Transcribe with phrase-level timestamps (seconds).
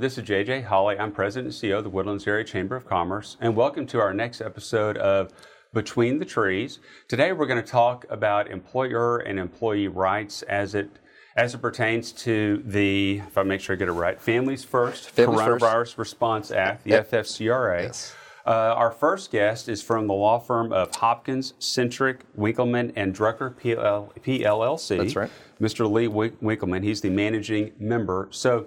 [0.00, 0.98] this is JJ Holly.
[0.98, 4.14] I'm President and CEO of the Woodlands Area Chamber of Commerce, and welcome to our
[4.14, 5.30] next episode of
[5.74, 6.78] Between the Trees.
[7.06, 10.88] Today, we're going to talk about employer and employee rights as it
[11.36, 15.10] as it pertains to the, if I make sure I get it right, Families First
[15.10, 15.98] Families Coronavirus First.
[15.98, 17.10] Response Act, the Yep.
[17.10, 17.82] FFCRA.
[17.82, 18.14] Yes.
[18.46, 23.54] Uh, our first guest is from the law firm of Hopkins, Centric, Winkleman, and Drucker
[23.54, 24.96] PL- PLLC.
[24.96, 25.30] That's right.
[25.60, 25.90] Mr.
[25.90, 26.82] Lee Wink- Winkleman.
[26.82, 28.28] He's the managing member.
[28.30, 28.66] So,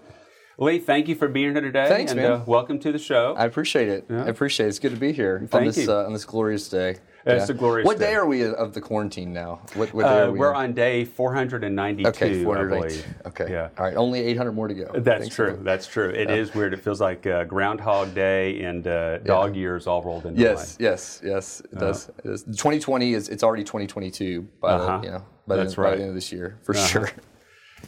[0.60, 1.88] Lee, thank you for being here today.
[1.88, 2.32] Thanks, and man.
[2.32, 3.34] Uh, welcome to the show.
[3.36, 4.06] I appreciate it.
[4.10, 4.70] I appreciate it.
[4.70, 6.98] It's good to be here on this uh, on this glorious day.
[7.26, 7.34] Yeah.
[7.36, 8.08] It's a glorious What day.
[8.08, 8.16] day.
[8.16, 9.62] are we of the quarantine now?
[9.76, 10.40] What, what day Uh, are we?
[10.40, 10.66] we're on?
[10.66, 13.50] on day 492, Okay, I Okay.
[13.50, 13.70] Yeah.
[13.78, 13.96] All right.
[13.96, 14.92] Only 800 more to go.
[14.94, 15.58] That's Thanks true.
[15.64, 16.10] That's true.
[16.10, 16.74] It is weird.
[16.74, 20.74] It feels like uh, Groundhog Day and uh, dog years all rolled into Yes.
[20.78, 20.84] one.
[20.84, 21.22] Yes.
[21.24, 21.62] Yes.
[21.62, 22.10] It does.
[22.26, 22.44] It is.
[22.44, 23.30] 2020 is.
[23.30, 24.98] It's already 2022 by Uh-huh.
[24.98, 27.10] the you know by, That's the, by the end of this year for sure.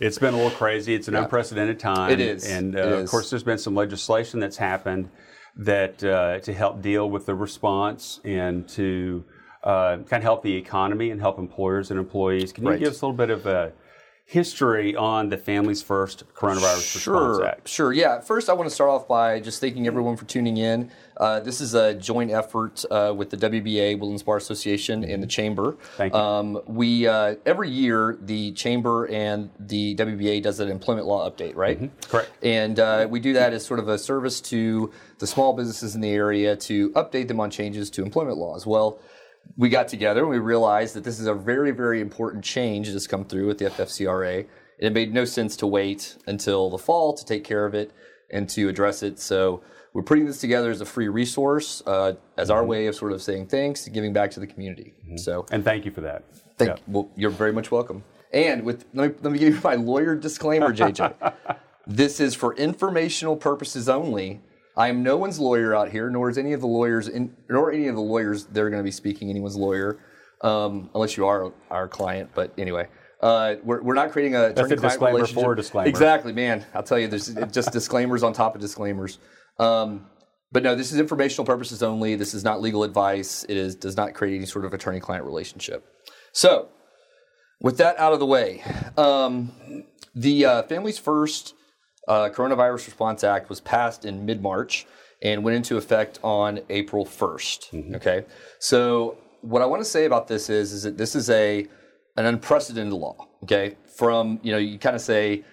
[0.01, 0.93] It's been a little crazy.
[0.93, 2.11] It's an unprecedented time.
[2.11, 2.49] It is.
[2.49, 5.09] And uh, It of course, there's been some legislation that's happened
[5.57, 9.23] that uh, to help deal with the response and to
[9.63, 12.51] uh, kind of help the economy and help employers and employees.
[12.51, 12.79] Can you Right.
[12.79, 13.71] give us a little bit of a
[14.27, 17.67] history on the Families First Coronavirus Response Sure, Act?
[17.69, 17.93] sure.
[17.93, 18.19] Yeah.
[18.19, 20.89] First, I want to start off by just thanking everyone for tuning in.
[21.17, 25.27] Uh, this is a joint effort uh, with the WBA, Woodlands Bar Association, and the
[25.27, 25.77] Chamber.
[25.95, 26.19] Thank you.
[26.19, 31.55] Um, we uh, every year the Chamber and the WBA does an employment law update,
[31.55, 31.79] right?
[31.79, 32.09] Mm-hmm.
[32.09, 32.31] Correct.
[32.43, 36.01] And uh, we do that as sort of a service to the small businesses in
[36.01, 38.65] the area to update them on changes to employment laws.
[38.65, 38.99] Well,
[39.57, 42.93] we got together and we realized that this is a very, very important change that
[42.93, 44.39] has come through with the FFCRA.
[44.39, 44.47] And
[44.87, 47.91] it made no sense to wait until the fall to take care of it
[48.29, 49.19] and to address it.
[49.19, 53.13] So we're putting this together as a free resource, uh, as our way of sort
[53.13, 54.93] of saying thanks and giving back to the community.
[55.15, 56.23] So And thank you for that.
[56.57, 56.75] Thank, Yeah.
[56.87, 58.03] well, you're very much welcome.
[58.33, 61.13] And with let me, let me give you my lawyer disclaimer, JJ.
[61.87, 64.41] this is for informational purposes only.
[64.77, 67.71] I am no one's lawyer out here, nor is any of the lawyers, in, nor
[67.71, 69.99] any of the lawyers they're going to be speaking anyone's lawyer,
[70.41, 72.31] um, unless you are our client.
[72.35, 72.89] But anyway,
[73.21, 75.43] uh, we're, we're not creating a That's a attorney-client disclaimer relationship.
[75.43, 75.87] for a disclaimer.
[75.87, 76.65] Exactly, man.
[76.73, 79.19] I'll tell you, there's just disclaimers on top of disclaimers.
[79.59, 80.07] Um,
[80.51, 82.15] but no, this is informational purposes only.
[82.15, 83.45] This is not legal advice.
[83.47, 85.85] It is does not create any sort of attorney-client relationship.
[86.33, 86.69] So,
[87.61, 88.61] with that out of the way,
[88.97, 91.53] um, the uh, Families First
[92.07, 94.85] uh, Coronavirus Response Act was passed in mid March
[95.21, 97.95] and went into effect on April 1st.
[97.95, 98.25] Okay,
[98.59, 101.67] so what I want to say about this is, is that this is a
[102.17, 103.27] an unprecedented law.
[103.43, 105.43] Okay, from you know you kind of say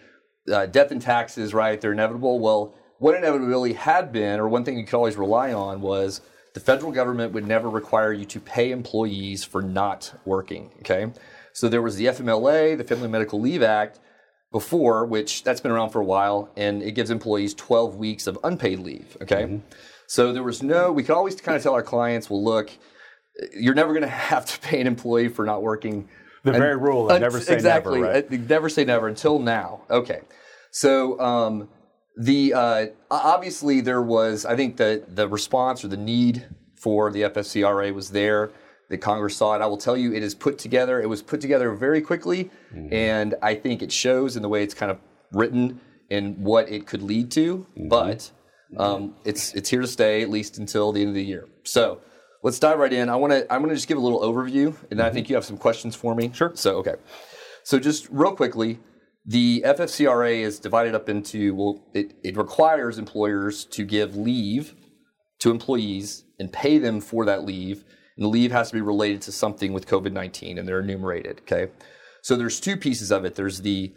[0.52, 1.80] uh, death and taxes, right?
[1.80, 2.38] They're inevitable.
[2.38, 6.20] Well, what inevitability had been, or one thing you could always rely on, was
[6.54, 10.70] the federal government would never require you to pay employees for not working.
[10.80, 11.12] Okay,
[11.52, 13.98] so there was the FMLA, the Family Medical Leave Act,
[14.52, 18.38] before, which that's been around for a while, and it gives employees 12 weeks of
[18.44, 19.16] unpaid leave.
[19.22, 19.60] Okay,
[20.06, 20.92] so there was no.
[20.92, 22.70] We could always kind of tell our clients, well, look,
[23.54, 26.08] you're never going to have to pay an employee for not working.
[26.44, 28.00] The very rule of Un- never say exactly.
[28.00, 28.24] never, right?
[28.32, 29.82] Uh, Never say never until now.
[29.88, 30.20] Okay.
[30.72, 31.68] So um,
[32.16, 36.46] the uh, obviously there was I think the the response or the need
[36.76, 38.50] for the FFCRA was there.
[38.92, 39.60] That Congress saw it.
[39.60, 41.02] I will tell you, it is put together.
[41.02, 42.94] It was put together very quickly, Mm-hmm.
[42.94, 44.98] and I think it shows in the way it's kind of
[45.32, 45.80] written
[46.10, 47.46] and what it could lead to.
[47.58, 47.88] Mm-hmm.
[47.88, 48.30] But
[48.78, 51.48] um, it's it's here to stay at least until the end of the year.
[51.64, 52.00] So
[52.42, 53.08] let's dive right in.
[53.08, 55.28] I want to I'm going to just give a little overview, and then I think
[55.28, 56.24] you have some questions for me.
[56.26, 56.34] Mm-hmm.
[56.34, 56.52] Sure.
[56.54, 56.94] So okay.
[57.64, 58.78] So just real quickly,
[59.26, 64.74] the FFCRA is divided up into well, it, it requires employers to give leave
[65.40, 67.84] to employees and pay them for that leave.
[68.22, 71.40] And the leave has to be related to something with COVID 19, and they're enumerated.
[71.40, 71.72] Okay.
[72.22, 73.34] So there's two pieces of it.
[73.34, 73.92] There's the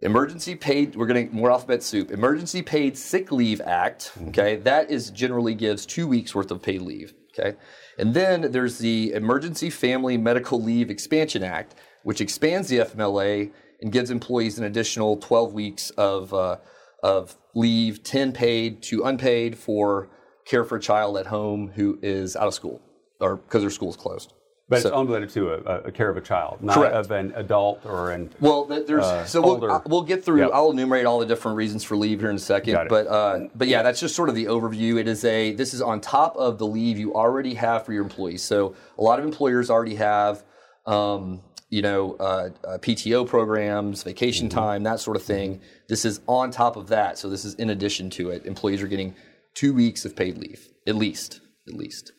[0.00, 4.12] emergency paid, we're getting more alphabet soup, emergency paid sick leave act.
[4.28, 4.54] Okay.
[4.58, 7.14] That is generally gives two weeks worth of paid leave.
[7.36, 7.56] Okay.
[7.98, 13.50] And then there's the emergency family medical leave expansion act, which expands the FMLA
[13.80, 16.58] and gives employees an additional 12 weeks of, uh,
[17.02, 20.10] of leave, 10 paid to unpaid for
[20.44, 22.80] care for a child at home who is out of school
[23.20, 24.32] or because their school's closed.
[24.70, 26.94] But So- it's unrelated to a, a care of a child, not Correct.
[26.94, 28.28] of an adult or an.
[28.38, 29.70] Well, th- there's so we'll, older.
[29.70, 30.40] uh, we'll get through.
[30.42, 30.50] Yep.
[30.52, 32.86] I'll enumerate all the different reasons for leave here in a second.
[32.90, 34.98] But uh, but yeah, that's just sort of the overview.
[35.00, 38.02] It is a this is on top of the leave you already have for your
[38.02, 38.42] employees.
[38.42, 40.44] So a lot of employers already have.
[40.86, 44.58] Um, you know, uh, uh, PTO programs, vacation Mm-hmm.
[44.58, 45.60] time, that sort of thing.
[45.86, 47.18] This is on top of that.
[47.18, 48.46] So this is in addition to it.
[48.46, 49.14] Employees are getting
[49.54, 52.12] two weeks of paid leave, at least, at least.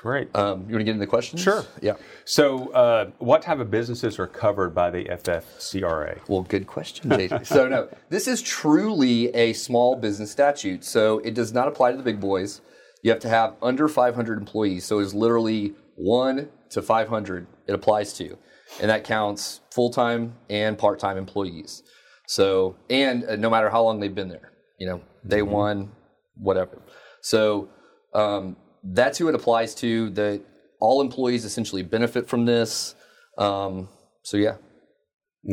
[0.00, 0.34] Great.
[0.34, 1.42] Um, you want to get into the questions?
[1.42, 1.62] Sure.
[1.82, 1.96] Yeah.
[2.24, 6.20] So, uh, what type of businesses are covered by the FFCRA?
[6.26, 7.46] Well, good question, JJ.
[7.46, 10.84] so, no, this is truly a small business statute.
[10.84, 12.62] So, it does not apply to the big boys.
[13.02, 14.86] You have to have under 500 employees.
[14.86, 18.38] So, it's literally 1 to 500 it applies to.
[18.80, 21.82] And that counts full time and part time employees.
[22.26, 25.92] So, and uh, no matter how long they've been there, you know, day one,
[26.36, 26.80] whatever.
[27.20, 27.68] So,
[28.14, 30.10] um, that's who it applies to.
[30.10, 30.40] That
[30.80, 32.94] all employees essentially benefit from this.
[33.38, 33.88] Um,
[34.22, 34.56] so, yeah.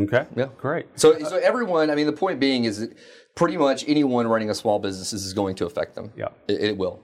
[0.01, 0.25] Okay.
[0.35, 0.47] Yeah.
[0.57, 0.88] Great.
[0.95, 2.97] So, so everyone, I mean, the point being is that
[3.35, 6.12] pretty much anyone running a small business is going to affect them.
[6.18, 6.29] Yeah.
[6.47, 7.00] It, it will.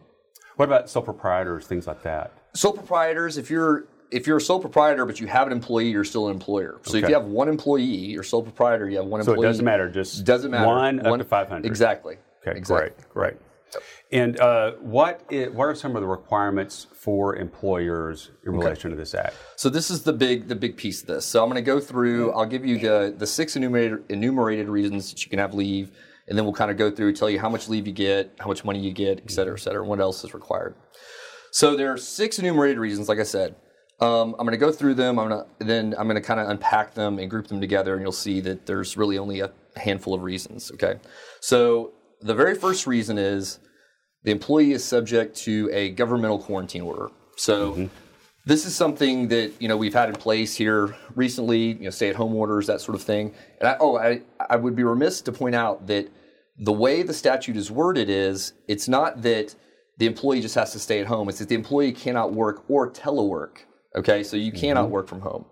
[0.57, 2.33] What about sole proprietors, things like that?
[2.53, 6.03] Sole proprietors, if you're if you're a sole proprietor but you have an employee, you're
[6.03, 6.79] still an employer.
[6.83, 9.37] So if you have one employee, you're sole proprietor, you have one employee.
[9.37, 10.67] So it doesn't matter, just Doesn't matter.
[10.67, 11.65] one up to 500.
[11.65, 12.17] Exactly.
[12.45, 12.89] Okay, Exactly.
[12.89, 13.33] great, great.
[14.13, 19.15] And uh, what what are some of the requirements for employers in relation to this
[19.15, 19.35] act?
[19.55, 21.25] So this is the big the big piece of this.
[21.25, 22.31] So I'm going to go through.
[22.33, 25.91] I'll give you the the six enumerated enumerated reasons that you can have leave,
[26.27, 28.47] and then we'll kind of go through tell you how much leave you get, how
[28.47, 30.75] much money you get, et cetera, et cetera, and what else is required.
[31.51, 33.55] So there are six enumerated reasons, like I said.
[33.99, 35.17] Um, I'm going to go through them.
[35.17, 37.93] I'm going to then I'm going to kind of unpack them and group them together,
[37.93, 40.71] and you'll see that there's really only a handful of reasons.
[40.75, 40.99] Okay,
[41.39, 43.59] so the very first reason is
[44.23, 47.09] the employee is subject to a governmental quarantine order.
[47.35, 47.85] So mm-hmm.
[48.45, 51.73] this is something that you know we've had in place here recently.
[51.73, 53.33] You know, stay-at-home orders, that sort of thing.
[53.59, 56.09] And I, oh, I I would be remiss to point out that
[56.57, 59.55] the way the statute is worded is it's not that
[59.97, 61.29] the employee just has to stay at home.
[61.29, 63.59] It's that the employee cannot work or telework.
[63.95, 64.93] Okay, so you cannot mm-hmm.
[64.93, 65.45] work from home.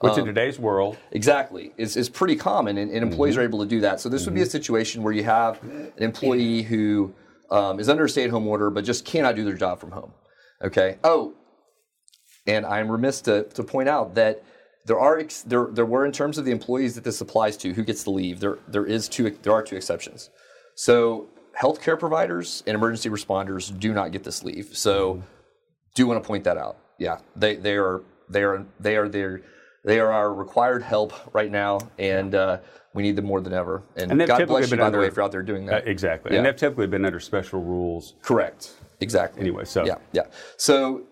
[0.00, 1.72] Which Um, in today's world, Exactly.
[1.76, 3.42] It's, it's pretty common, and, and employees mm-hmm.
[3.42, 4.00] are able to do that.
[4.00, 7.14] So this would be a situation where you have an employee who
[7.52, 10.12] um, is under a stay-at-home order, but just cannot do their job from home.
[10.64, 10.98] Okay.
[11.04, 11.34] Oh,
[12.46, 14.42] and I'm remiss to, to point out that
[14.84, 17.72] there are ex- there there were in terms of the employees that this applies to
[17.72, 18.40] who gets to leave.
[18.40, 20.30] There there is two there are two exceptions.
[20.74, 21.28] So
[21.60, 24.70] healthcare providers and emergency responders do not get this leave.
[24.76, 25.22] So
[25.94, 26.78] do want to point that out.
[26.98, 29.42] Yeah, they they are they are they are there.
[29.84, 32.58] They are our required help right now, and uh,
[32.94, 33.82] we need them more than ever.
[33.96, 35.32] And, And they've God typically bless you, been by the under- way, if you're out
[35.32, 35.88] there doing uh, that.
[35.88, 36.38] exactly, Yeah.
[36.38, 38.14] and they've typically been under special rules.
[38.22, 38.74] Correct.
[39.00, 39.40] Exactly.
[39.40, 40.22] Anyway, so- yeah, yeah.
[40.56, 41.02] So,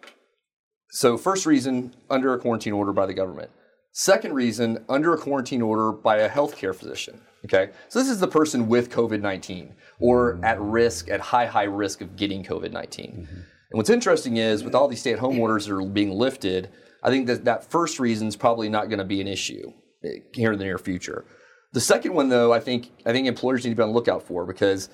[0.90, 3.50] so first reason under a quarantine order by the government.
[3.93, 7.20] Second reason under a quarantine order by a healthcare physician.
[7.46, 11.64] Okay, so this is the person with COVID nineteen or at risk, at high high
[11.64, 15.40] risk of getting COVID 19 And what's interesting is with all these stay at home
[15.40, 16.69] orders that are being lifted,
[17.02, 19.73] I think that that first reason is probably not going to be an issue
[20.05, 21.25] eh, here in the near future.
[21.73, 24.26] The second one, though, I think I think employers need to be on the lookout
[24.26, 24.88] for because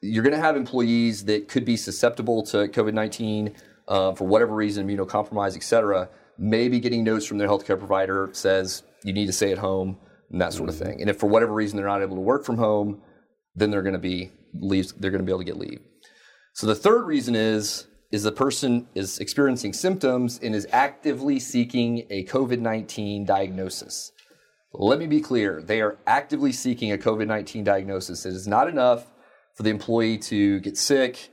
[0.00, 3.54] you're going to have employees that could be susceptible to COVID 19
[3.88, 6.08] uh, for whatever reason, immunocompromised, et cetera.
[6.38, 9.98] Maybe getting notes from their healthcare provider says you need to stay at home
[10.30, 11.00] and that sort of thing.
[11.00, 13.02] And if for whatever reason they're not able to work from home,
[13.54, 14.92] then they're going to be leaves.
[14.92, 15.80] They're going to be able to get leave.
[16.54, 22.06] So the third reason is is the person is experiencing symptoms and is actively seeking
[22.10, 24.12] a COVID-19 diagnosis.
[24.74, 28.24] Let me be clear, they are actively seeking a COVID-19 diagnosis.
[28.24, 29.06] It is not enough
[29.54, 31.30] for the employee to get sick,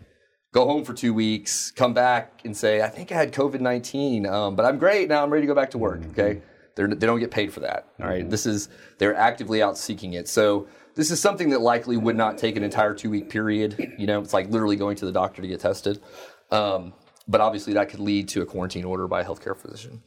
[0.53, 4.55] go home for two weeks, come back and say, I think I had COVID-19, um,
[4.55, 6.41] but I'm great now, I'm ready to go back to work, okay?
[6.75, 8.29] They're, they don't get paid for that, all right?
[8.29, 8.69] This is,
[8.99, 10.27] they're actively out seeking it.
[10.27, 13.95] So this is something that likely would not take an entire two week period.
[13.97, 16.01] You know, it's like literally going to the doctor to get tested.
[16.51, 16.93] Um,
[17.27, 20.01] but obviously, that could lead to a quarantine order by a healthcare physician.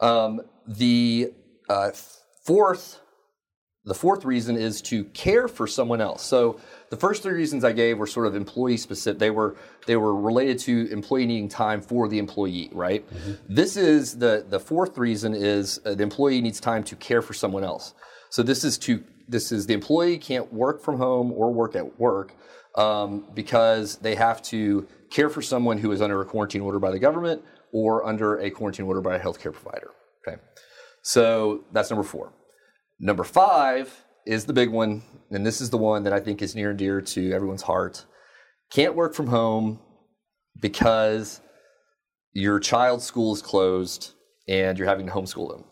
[0.00, 1.32] Um, the
[1.68, 1.90] uh,
[2.44, 3.00] fourth,
[3.84, 6.22] the fourth reason is to care for someone else.
[6.22, 6.60] So
[6.90, 9.18] the first three reasons I gave were sort of employee specific.
[9.18, 12.70] They were they were related to employee needing time for the employee.
[12.72, 13.04] Right.
[13.48, 17.32] This is the the fourth reason is uh, the employee needs time to care for
[17.32, 17.94] someone else.
[18.30, 21.98] So this is to this is the employee can't work from home or work at
[21.98, 22.34] work
[22.76, 26.90] um, because they have to care for someone who is under a quarantine order by
[26.90, 27.42] the government
[27.72, 29.90] or under a quarantine order by a healthcare provider.
[30.26, 30.40] Okay,
[31.02, 32.32] so that's number four.
[32.98, 36.54] Number five is the big one, and this is the one that I think is
[36.54, 38.04] near and dear to everyone's heart.
[38.70, 39.80] Can't work from home
[40.58, 41.40] because
[42.32, 44.12] your child's school is closed
[44.48, 45.64] and you're having to homeschool them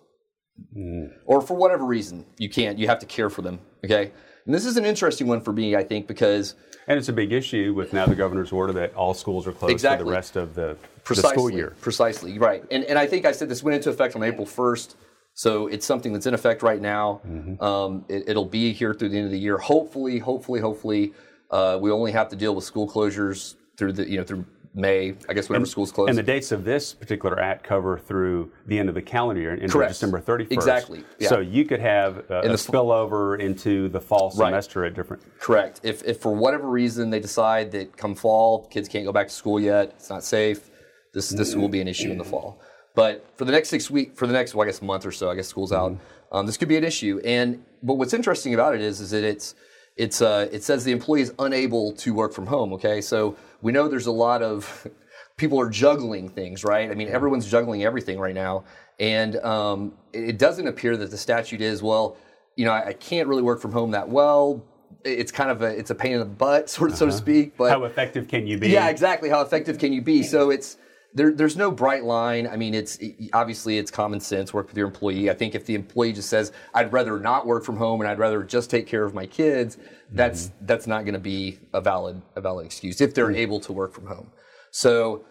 [0.77, 1.09] mm.
[1.27, 4.13] or for whatever reason you can't you have to care for them okay
[4.47, 6.55] and this is an interesting one for me i think because
[6.87, 9.81] And it's a big issue with now the governor's order that all schools are closed
[9.81, 10.77] for the rest of the,
[11.09, 11.77] the school year.
[11.81, 12.65] precisely right.
[12.71, 14.95] And, and i think i said this went into effect on april 1st
[15.35, 17.21] so it's something that's in effect right now.
[17.61, 19.59] Um, it, it'll be here through the end of the year.
[19.59, 21.15] Hopefully hopefully hopefully
[21.51, 25.15] uh, we only have to deal with school closures through the you know through May,
[25.29, 26.09] I guess, whenever schools close.
[26.09, 29.55] And the dates of this particular act cover through the end of the calendar year,
[29.55, 29.93] into Correct.
[29.93, 30.53] December 31st.
[30.53, 31.29] Exactly, yeah.
[31.29, 35.25] So you could have a, a the- spillover into the fall semester at different.
[35.41, 35.81] Correct.
[35.83, 39.35] If, if for whatever reason they decide that come fall, kids can't go back to
[39.35, 40.71] school yet, it's not safe,
[41.13, 42.61] this this will be an issue in the fall.
[42.95, 45.31] But for the next six weeks, for the next, well, I guess month or so,
[45.31, 45.97] I guess school's out.
[46.33, 47.21] Um, this could be an issue.
[47.25, 49.55] And but what's interesting about it is, is that it's
[49.97, 52.73] it's uh, it says the employee is unable to work from home.
[52.75, 54.87] Okay, so we know there's a lot of
[55.37, 56.91] people are juggling things, right?
[56.91, 58.65] I mean, everyone's juggling everything right now,
[58.99, 62.17] and um, it doesn't appear that the statute is well.
[62.57, 64.63] You know, I, I can't really work from home that well.
[65.05, 67.57] It's kind of a it's a pain in the butt, sort of so to speak.
[67.57, 68.69] But How effective can you be?
[68.71, 69.29] yeah, exactly.
[69.29, 70.23] How effective can you be?
[70.23, 70.77] So it's
[71.15, 72.47] there, there's no bright line.
[72.47, 72.99] I mean, it's
[73.33, 74.55] obviously it's common sense.
[74.55, 75.31] Work with your employee.
[75.31, 78.19] I think if the employee just says, "I'd rather not work from home and I'd
[78.19, 79.77] rather just take care of my kids,"
[80.13, 83.73] that's that's not going to be a valid a valid excuse if they're able to
[83.73, 84.31] work from home.
[84.71, 85.25] So,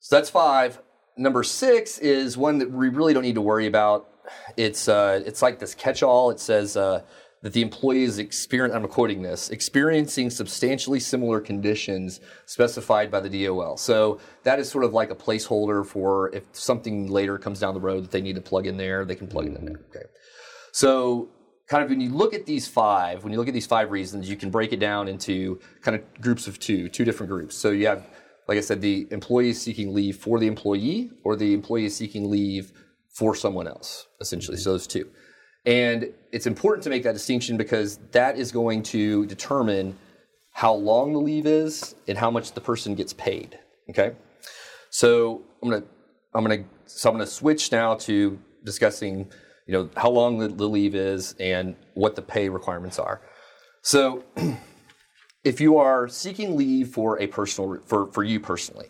[0.00, 0.80] so that's five.
[1.16, 4.08] Number six is one that we really don't need to worry about.
[4.56, 6.30] It's uh, it's like this catch-all.
[6.30, 7.02] It says uh,
[7.42, 8.74] that the employee is experience.
[8.74, 13.76] I'm quoting this: experiencing substantially similar conditions specified by the DOL.
[13.76, 17.80] So that is sort of like a placeholder for if something later comes down the
[17.80, 19.74] road that they need to plug in there, they can plug it in there.
[19.74, 19.96] Mm-hmm.
[19.96, 20.06] Okay.
[20.72, 21.28] So
[21.66, 24.28] kind of when you look at these five, when you look at these five reasons,
[24.28, 27.56] you can break it down into kind of groups of two, two different groups.
[27.56, 28.06] So you have,
[28.48, 31.96] like I said, the employee is seeking leave for the employee, or the employee is
[31.96, 32.72] seeking leave
[33.08, 34.56] for someone else, essentially.
[34.56, 34.64] Mm-hmm.
[34.64, 35.10] So those two.
[35.64, 39.96] And it's important to make that distinction because that is going to determine
[40.52, 43.58] how long the leave is and how much the person gets paid.
[43.90, 44.12] Okay.
[44.90, 45.84] So I'm gonna
[46.34, 49.30] I'm gonna so I'm gonna switch now to discussing
[49.66, 53.20] you know how long the, the leave is and what the pay requirements are.
[53.82, 54.24] So
[55.44, 58.88] if you are seeking leave for a personal for, for you personally,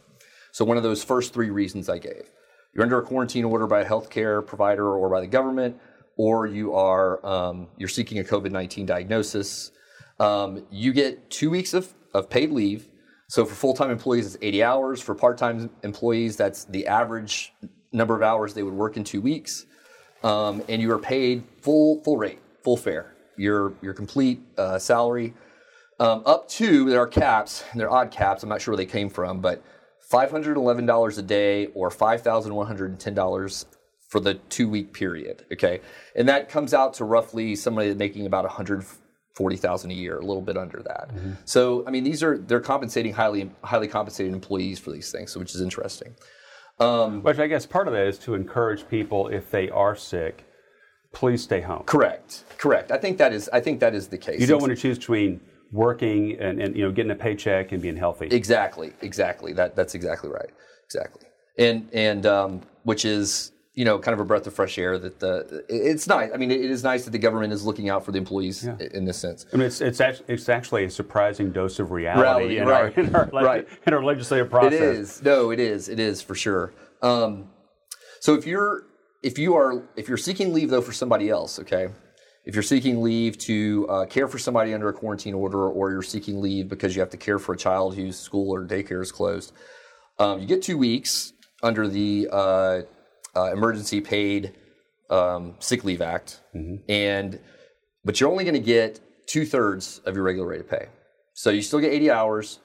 [0.52, 2.30] so one of those first three reasons I gave,
[2.74, 5.78] you're under a quarantine order by a healthcare provider or by the government,
[6.16, 9.72] or you are um, you're seeking a COVID nineteen diagnosis.
[10.20, 12.88] Um, you get two weeks of, of paid leave.
[13.28, 15.00] So for full time employees, it's 80 hours.
[15.00, 17.52] For part time employees, that's the average
[17.92, 19.66] number of hours they would work in two weeks.
[20.22, 25.34] Um, and you are paid full full rate, full fare, your your complete uh, salary.
[25.98, 28.42] Um, up to there are caps, and they're odd caps.
[28.42, 29.62] I'm not sure where they came from, but
[30.10, 33.64] $511 a day or $5,110
[34.12, 35.46] for the two week period.
[35.50, 35.80] Okay,
[36.14, 40.58] and that comes out to roughly somebody making about 140,000 a year, a little bit
[40.58, 41.10] under that.
[41.46, 45.40] So I mean, these are they're compensating highly highly compensated employees for these things, so
[45.40, 46.14] which is interesting.
[47.22, 50.44] Which I guess part of that is to encourage people if they are sick,
[51.12, 51.84] please stay home.
[51.84, 52.92] Correct, correct.
[52.92, 54.40] I think that is I think that is the case.
[54.42, 55.40] You don't want to choose between
[55.70, 58.26] working and, and you know getting a paycheck and being healthy.
[58.26, 59.54] Exactly, exactly.
[59.54, 60.50] That that's exactly right.
[60.84, 61.22] Exactly.
[61.56, 65.18] And and um, which is you know kind of a breath of fresh air that
[65.20, 66.30] the it's nice.
[66.34, 68.76] I mean, it is nice that the government is looking out for the employees i-
[68.92, 69.46] in this sense.
[69.52, 72.98] I mean, it's it's actually, it's actually a surprising dose of reality Reality, in, right,
[72.98, 73.68] our, in, our, right.
[73.86, 74.72] in our legislative process.
[74.80, 75.22] is.
[75.22, 75.88] No, it is.
[75.88, 76.72] It is for sure.
[77.00, 77.48] Um,
[78.20, 78.84] so if you're
[79.22, 81.88] if you are if you're seeking leave though for somebody else, okay.
[82.44, 86.02] If you're seeking leave to uh, care for somebody under a quarantine order, or you're
[86.02, 89.12] seeking leave because you have to care for a child whose school or daycare is
[89.12, 89.52] closed,
[90.18, 92.80] um, you get two weeks under the uh,
[93.36, 94.54] uh, Emergency Paid
[95.10, 96.40] um, Sick Leave Act,
[96.88, 97.38] and
[98.04, 100.86] but you're only going to get two thirds of your regular rate of pay.
[101.34, 102.58] So you still get 80 hours,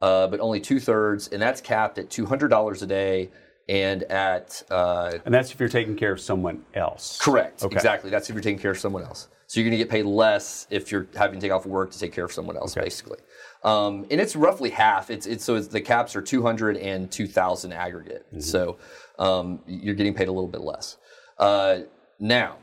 [0.00, 3.30] uh, but only two thirds, and that's capped at $200 a day
[3.68, 7.18] and at uh, And that's if you're taking care of someone else.
[7.20, 7.74] correct Okay.
[7.74, 8.10] exactly.
[8.10, 9.28] That's if you're taking care of someone else.
[9.46, 11.98] So you're going to get paid less if you're having to take off work to
[11.98, 13.18] take care of someone else, basically.
[13.64, 15.10] Um, and it's roughly half.
[15.10, 18.26] It's, it's so it's, the caps are 200 and 2,000 aggregate.
[18.40, 18.78] So
[19.18, 20.96] um, you're getting paid a little bit less.
[21.38, 21.80] Uh,
[22.18, 22.56] now,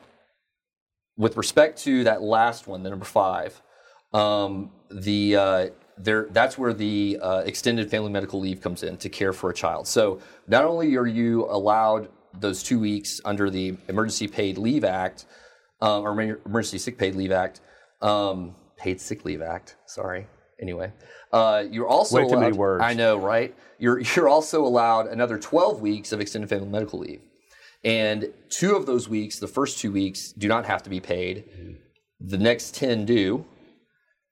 [1.17, 3.61] with respect to that last one, the number five,
[4.13, 9.09] um, the uh, there that's where the uh, extended family medical leave comes in to
[9.09, 9.87] care for a child.
[9.87, 15.25] So not only are you allowed those two weeks under the Emergency Paid Leave Act
[15.81, 17.61] um, or Emergency Sick Paid Leave Act,
[18.01, 19.75] um, Paid Sick Leave Act.
[19.85, 20.27] Sorry.
[20.61, 20.91] Anyway,
[21.31, 22.83] uh, you're also Way too allowed, many words.
[22.83, 23.55] I know, right?
[23.77, 27.21] You're you're also allowed another 12 weeks of extended family medical leave.
[27.83, 31.77] And two of those weeks, the first two weeks, do not have to be paid.
[32.19, 33.45] The next 10 do.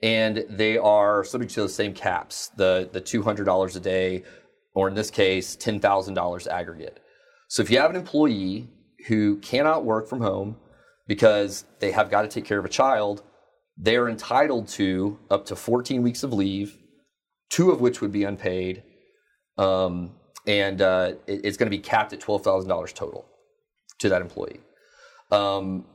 [0.04, 4.24] And they are subject to the same caps the, the $200 a day,
[4.76, 7.00] or in this case, $10,000 aggregate.
[7.48, 8.70] So if you have an employee
[9.08, 10.58] who cannot work from home
[11.08, 13.24] because they have got to take care of a child,
[13.78, 16.78] they are entitled to up to 14 weeks of leave,
[17.50, 18.84] two of which would be unpaid,
[19.58, 20.12] um,
[20.46, 23.26] and uh, it- it's going to be capped at twelve thousand dollars total
[24.00, 24.60] to that employee.
[25.32, 25.86] Um,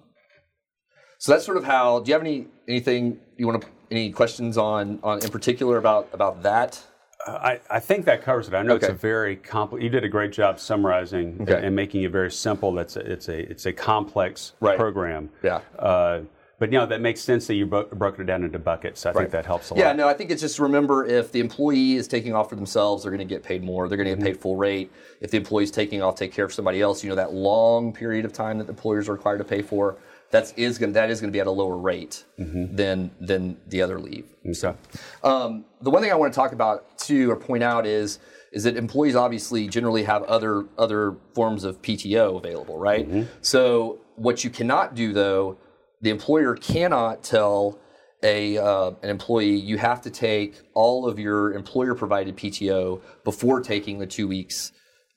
[1.19, 2.01] so that's sort of how.
[2.01, 6.09] Do you have any anything you want to any questions on on in particular about
[6.13, 6.83] about that?
[7.25, 8.55] I, I think that covers it.
[8.55, 9.85] I know it's a very complex.
[9.85, 11.65] You did a great job summarizing and- Okay.
[11.65, 12.73] and making it very simple.
[12.73, 14.77] That's a, it's a it's a complex Right.
[14.77, 15.31] program.
[15.45, 15.61] Yeah.
[15.79, 16.23] Uh,
[16.63, 19.01] but you know that makes sense that you bro- broken it down into buckets.
[19.01, 19.81] So I think that helps a lot.
[19.81, 23.03] Yeah, no, I think it's just remember if the employee is taking off for themselves,
[23.03, 23.89] they're going to get paid more.
[23.89, 24.27] They're going to get mm-hmm.
[24.29, 24.93] paid full rate.
[25.21, 28.25] If the employee's taking off, take care of somebody else, you know that long period
[28.25, 29.97] of time that the employers are required to pay for,
[30.31, 32.77] that's is going that is going to be at a lower rate mm-hmm.
[32.77, 34.33] than than the other leave.
[34.47, 34.65] Mm-hmm.
[34.65, 34.79] Okay.
[35.25, 38.21] Um, the one thing I want to talk about too, or point out is
[38.53, 43.09] is that employees obviously generally have other other forms of PTO available, right?
[43.41, 45.59] So what you cannot do though,
[46.03, 47.79] the employer cannot tell
[48.23, 53.61] a uh, an employee you have to take all of your employer provided PTO before
[53.61, 54.73] taking the two weeks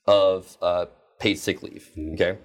[0.08, 0.86] of uh,
[1.20, 1.90] paid sick leave.
[2.14, 2.38] Okay.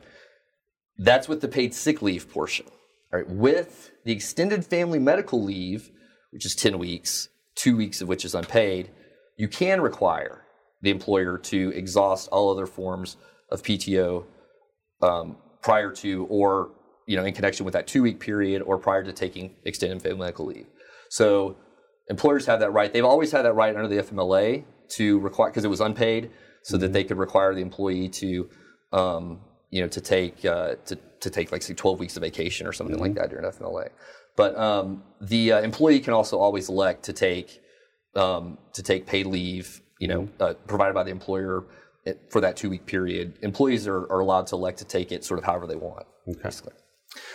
[0.98, 2.66] That's with the paid sick leave portion.
[3.12, 3.28] All right.
[3.28, 5.90] With the extended family medical leave,
[6.30, 8.90] which is 10 weeks, two weeks of which is unpaid,
[9.36, 10.44] you can require
[10.82, 13.16] the employer to exhaust all other forms
[13.50, 14.24] of PTO
[15.02, 16.70] um, prior to or
[17.10, 20.20] you know in connection with that two week period or prior to taking extended family
[20.20, 20.68] medical leave.
[21.08, 21.56] So
[22.08, 22.92] employers have that right.
[22.92, 26.30] They've always had that right under the FMLA to require because it was unpaid,
[26.62, 28.48] so that they could require the employee to
[28.92, 29.40] um,
[29.70, 32.72] you know to take uh, to to take like say 12 weeks of vacation or
[32.72, 33.88] something like that during FMLA.
[34.36, 37.60] But um, the uh, employee can also always elect to take
[38.14, 41.64] um, to take paid leave, you know, uh, provided by the employer
[42.30, 43.36] for that two week period.
[43.42, 46.06] Employees are, are allowed to elect to take it sort of however they want.
[46.40, 46.72] Basically.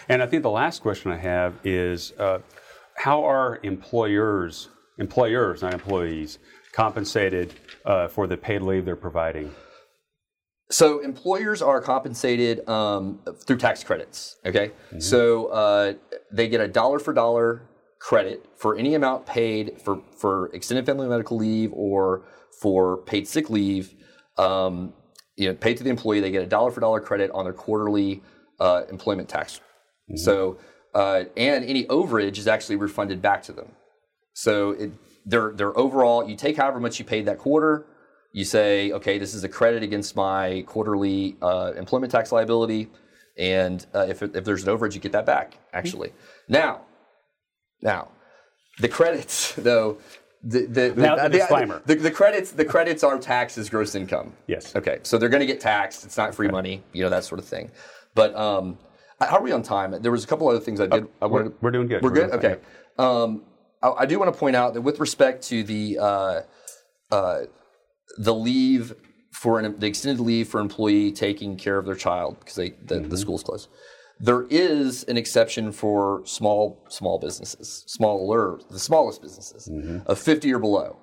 [0.10, 2.40] And I think the last question I have is uh,
[2.96, 6.40] how are employers, employers, not employees,
[6.72, 7.54] compensated
[7.86, 9.54] uh, for the paid leave they're providing?
[10.70, 14.38] So employers are compensated um, through tax credits.
[14.46, 15.94] Okay, so uh,
[16.32, 21.08] they get a dollar for dollar credit for any amount paid for for extended family
[21.08, 22.24] medical leave or
[22.60, 23.94] for paid sick leave.
[24.38, 24.94] Um,
[25.36, 27.54] you know, paid to the employee, they get a dollar for dollar credit on their
[27.54, 28.24] quarterly
[28.60, 29.60] uh, employment tax.
[30.14, 30.58] So,
[30.94, 33.72] uh, and any overage is actually refunded back to them.
[34.34, 34.92] So it,
[35.26, 37.86] their their overall, you take however much you paid that quarter.
[38.32, 42.90] You say, okay, this is a credit against my quarterly uh, employment tax liability,
[43.38, 45.58] and uh, if if there's an overage, you get that back.
[45.74, 46.12] Actually,
[46.48, 46.82] now,
[47.82, 48.10] now,
[48.80, 49.98] the credits though.
[50.48, 51.82] The, the, Now the disclaimer.
[51.88, 54.34] The, the credits the credits are taxed as gross income.
[54.46, 54.76] Yes.
[54.76, 56.06] Okay, so they're going to get taxed.
[56.06, 57.72] It's not free money, you know that sort of thing.
[58.14, 58.78] But um,
[59.20, 59.96] how are we on time?
[60.02, 61.08] There was a couple other things I did.
[61.22, 61.54] I wanted.
[61.54, 62.02] Uh, We're doing good.
[62.02, 62.30] We're We're good.
[62.32, 62.62] doing fine, Okay.
[62.98, 63.44] Um,
[63.82, 66.42] I, I do want to point out that with respect to the uh,
[67.12, 67.40] uh,
[68.18, 68.94] the leave
[69.32, 72.96] for an, the extended leave for employee taking care of their child because they the,
[72.96, 73.10] Mm-hmm.
[73.10, 73.68] the school's closed.
[74.20, 80.10] There is an exception for small small businesses, smaller the smallest businesses Mm-hmm.
[80.10, 80.98] of fifty or below.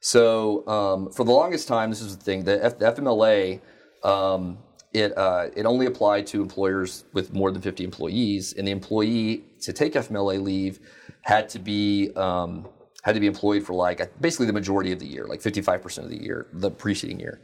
[0.00, 2.44] So um, for the longest time, this is the thing.
[2.44, 3.60] The, F, the FMLA
[4.04, 4.58] um,
[4.96, 9.44] it uh, it only applied to employers with more than 50 employees, and the employee
[9.60, 10.80] to take FMLA leave
[11.20, 12.66] had to be um,
[13.02, 16.06] had to be employed for like basically the majority of the year, like 55 percent
[16.06, 17.40] of the year, the preceding year.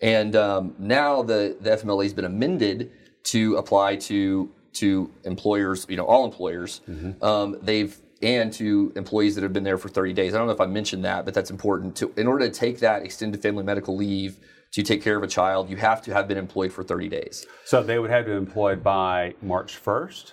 [0.00, 2.92] And um, now the the FMLA has been amended
[3.24, 6.82] to apply to to employers, you know, all employers.
[7.20, 10.32] Um, they've and to employees that have been there for 30 days.
[10.32, 11.96] I don't know if I mentioned that, but that's important.
[11.96, 14.38] To in order to take that extended family medical leave
[14.72, 17.46] to take care of a child, you have to have been employed for 30 days.
[17.64, 20.32] So they would have to be employed by March 1st?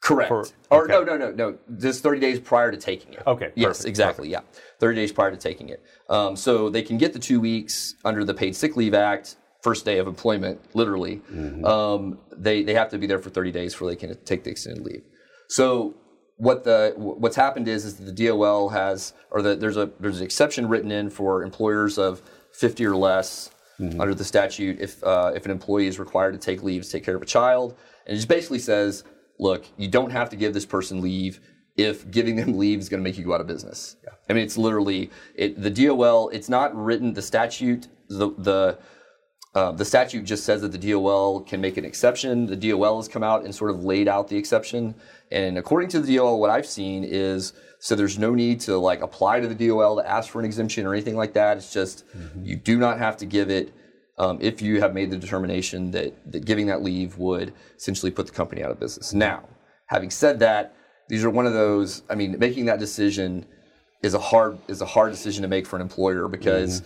[0.00, 0.28] Correct.
[0.28, 0.92] For- or okay.
[0.92, 1.58] no, no, no, no.
[1.78, 3.22] Just 30 days prior to taking it.
[3.26, 4.28] Okay, Yes, perfect, exactly.
[4.28, 4.40] Yeah,
[4.78, 5.82] 30 days prior to taking it.
[6.08, 9.84] Um, so they can get the two weeks under the Paid Sick Leave Act, first
[9.84, 11.16] day of employment, literally.
[11.32, 11.64] Mm-hmm.
[11.64, 14.50] Um, they they have to be there for 30 days before they can take the
[14.50, 15.02] extended leave.
[15.48, 15.96] So
[16.36, 20.18] what the what's happened is is that the DOL has or the, there's a there's
[20.20, 22.22] an exception written in for employers of
[22.52, 24.00] 50 or less Mm-hmm.
[24.00, 27.04] under the statute if uh, if an employee is required to take leave to take
[27.04, 29.04] care of a child, and it just basically says,
[29.38, 31.40] look, you don't have to give this person leave
[31.76, 33.94] if giving them leave is going to make you go out of business.
[34.28, 36.28] I mean, it's literally it, the DOL.
[36.30, 37.12] It's not written.
[37.14, 38.78] The statute the the
[39.54, 42.46] uh, the statute just says that the DOL can make an exception.
[42.46, 44.94] The DOL has come out and sort of laid out the exception.
[45.30, 49.02] And according to the DOL, what I've seen is so there's no need to like
[49.02, 51.56] apply to the DOL to ask for an exemption or anything like that.
[51.56, 52.04] It's just
[52.42, 53.72] you do not have to give it
[54.18, 58.26] um, if you have made the determination that, that giving that leave would essentially put
[58.26, 59.14] the company out of business.
[59.14, 59.44] Now,
[59.86, 60.74] having said that,
[61.08, 62.02] these are one of those.
[62.10, 63.46] I mean, making that decision
[64.02, 66.82] is a hard is a hard decision to make for an employer because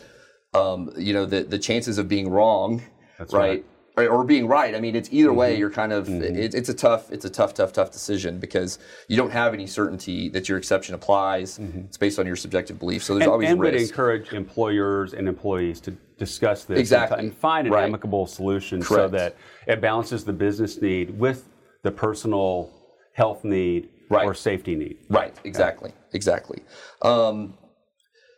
[0.55, 2.83] um, you know, the the chances of being wrong,
[3.19, 3.65] That's right,
[3.97, 4.75] Or, or being right.
[4.75, 5.57] I mean, it's either way.
[5.57, 9.17] You're kind of it, it's a tough it's a tough tough tough decision because you
[9.17, 11.59] don't have any certainty that your exception applies.
[11.59, 13.03] It's based on your subjective belief.
[13.05, 17.19] So there's and, always and would encourage employers and employees to discuss this and Exactly.
[17.19, 17.85] and, find an Right.
[17.85, 19.37] amicable solution so that
[19.67, 21.49] it balances the business need with
[21.83, 22.71] the personal
[23.15, 24.27] health need Right.
[24.27, 24.99] or safety need.
[25.09, 26.61] Right, exactly, exactly.
[27.03, 27.55] Um,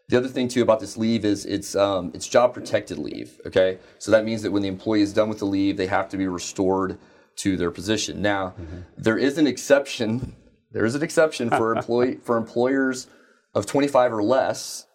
[0.09, 3.41] the other thing too about this leave is it's um, it's job protected leave.
[3.47, 6.09] Okay, so that means that when the employee is done with the leave, they have
[6.11, 6.99] to be restored
[7.37, 8.21] to their position.
[8.21, 8.55] Now,
[8.97, 10.37] there is an exception.
[10.75, 13.07] There is an exception for employee for employers
[13.55, 14.87] of 25 or less.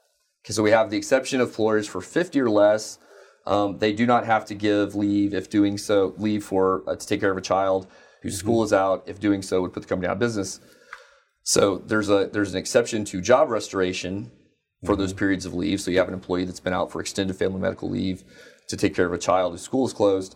[0.44, 3.00] Okay, so we have the exception of employers for 50 or less.
[3.46, 7.08] Um, they do not have to give leave if doing so leave for uh, to
[7.08, 7.88] take care of a child
[8.24, 9.04] whose school is out.
[9.08, 10.60] If doing so would put the company out of business.
[11.44, 14.32] So there's a there's an exception to job restoration
[14.86, 15.82] for those periods of leave.
[15.82, 18.24] So you have an employee that's been out for extended family medical leave
[18.70, 20.36] to take care of a child whose school is closed,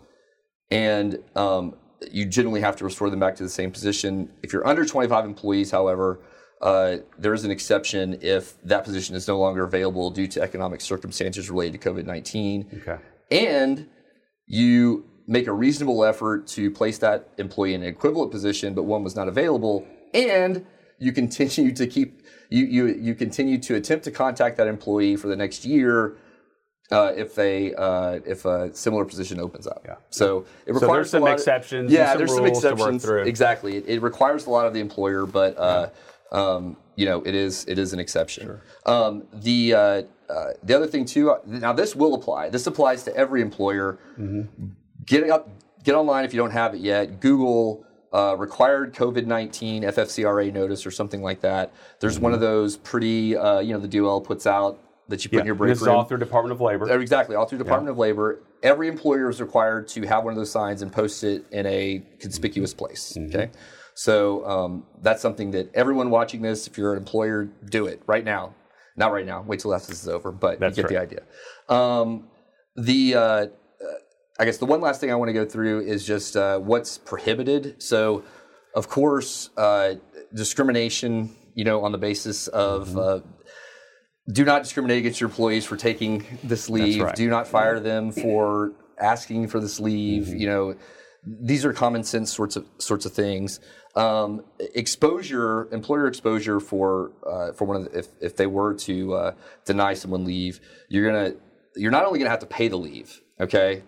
[0.72, 1.76] and um,
[2.12, 4.30] you generally have to restore them back to the same position.
[4.42, 6.20] If you're under 25 employees, however,
[6.62, 10.82] uh, there is an exception if that position is no longer available due to economic
[10.82, 12.98] circumstances related to COVID 19 Okay.
[13.32, 13.88] and
[14.48, 19.04] you make a reasonable effort to place that employee in an equivalent position, but one
[19.04, 20.66] was not available, and
[21.00, 25.28] you continue to keep you you you continue to attempt to contact that employee for
[25.28, 26.18] the next year.
[26.92, 29.96] Uh, if they uh, if a similar position opens up, Yeah.
[30.10, 32.68] So it requires a some lot of- exceptions and Yeah, some there's some rules to
[32.68, 33.06] work exceptions.
[33.06, 33.22] through.
[33.24, 33.78] Exactly.
[33.78, 35.90] It, it requires a lot of the employer, but uh,
[36.32, 38.60] um, you know it is it is an exception.
[38.86, 39.80] Um, the uh,
[40.30, 41.36] uh, the other thing too.
[41.48, 42.50] Now this will apply.
[42.50, 43.98] This applies to every employer.
[45.06, 45.50] Get up,
[45.84, 47.20] get online if you don't have it yet.
[47.22, 51.74] Google uh, required COVID nineteen FFCRA notice or something like that.
[52.00, 53.36] There's one of those pretty.
[53.36, 55.88] Uh, you know, the DOL puts out that you put in your break this is
[55.88, 55.98] room.
[55.98, 56.90] all through Department of Labor.
[57.00, 58.40] Exactly, all through Department of Labor.
[58.62, 62.04] Every employer is required to have one of those signs and post it in a
[62.20, 63.14] conspicuous place.
[63.18, 63.36] Mm-hmm.
[63.36, 63.52] Okay,
[63.96, 68.24] so um, that's something that everyone watching this, if you're an employer, do it right
[68.24, 68.56] now.
[68.96, 69.42] Not right now.
[69.42, 71.24] Wait till after this is over, but That's you get the idea.
[71.68, 72.28] Um,
[72.76, 73.48] the uh,
[74.40, 76.98] I guess the one last thing I want to go through is just uh, what's
[76.98, 77.82] prohibited.
[77.82, 78.24] So,
[78.76, 79.96] of course, uh,
[80.34, 81.36] discrimination.
[81.56, 82.98] You know, on the basis of Mm-hmm.
[83.00, 83.20] uh,
[84.32, 87.02] do not discriminate against your employees for taking this leave.
[87.02, 87.16] right.
[87.16, 90.24] Do not fire them for asking for this leave.
[90.28, 90.38] Mm-hmm.
[90.38, 90.76] You know,
[91.26, 93.60] these are common sense sorts of sorts of things.
[93.96, 94.44] Um,
[94.74, 99.32] exposure, employer exposure for uh, for one of the, if if they were to uh,
[99.66, 101.34] deny someone leave, you're gonna
[101.76, 103.84] you're not only gonna have to pay the leave, okay,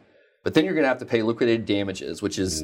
[0.46, 2.64] but then you're gonna have to pay liquidated damages, which is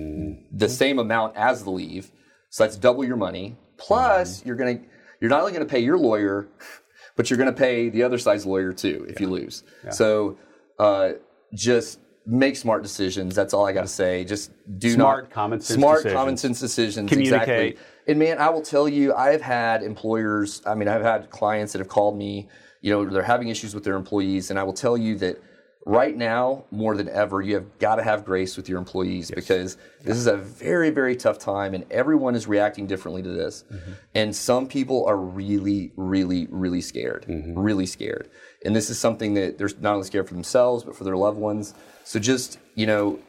[0.53, 2.09] the same amount as the leave.
[2.49, 3.57] So that's double your money.
[3.75, 4.79] Plus, you're gonna
[5.19, 6.47] you're not only gonna pay your lawyer,
[7.15, 9.63] but you're going to pay the other side's lawyer too if you lose.
[9.91, 10.37] So
[10.79, 11.11] uh,
[11.53, 13.35] just make smart decisions.
[13.35, 14.23] That's all I got to say.
[14.23, 16.17] Just do Smart, not common sense smart decisions.
[16.17, 17.09] common sense decisions.
[17.09, 17.73] Communicate.
[17.73, 17.77] Exactly.
[18.07, 20.61] And man, I will tell you, I've had employers.
[20.65, 22.49] I mean, I've had clients that have called me.
[22.81, 25.39] You know, they're having issues with their employees, and I will tell you that
[25.85, 29.77] right now more than ever, you have got to have grace with your employees because
[30.03, 33.63] this is a very, very tough time, and everyone is reacting differently to this.
[33.71, 33.91] Mm-hmm.
[34.13, 37.57] And some people are really, really, really scared, mm-hmm.
[37.57, 38.29] really scared.
[38.63, 41.39] And this is something that they're not only scared for themselves, but for their loved
[41.39, 41.73] ones.
[42.03, 43.19] So just, you know,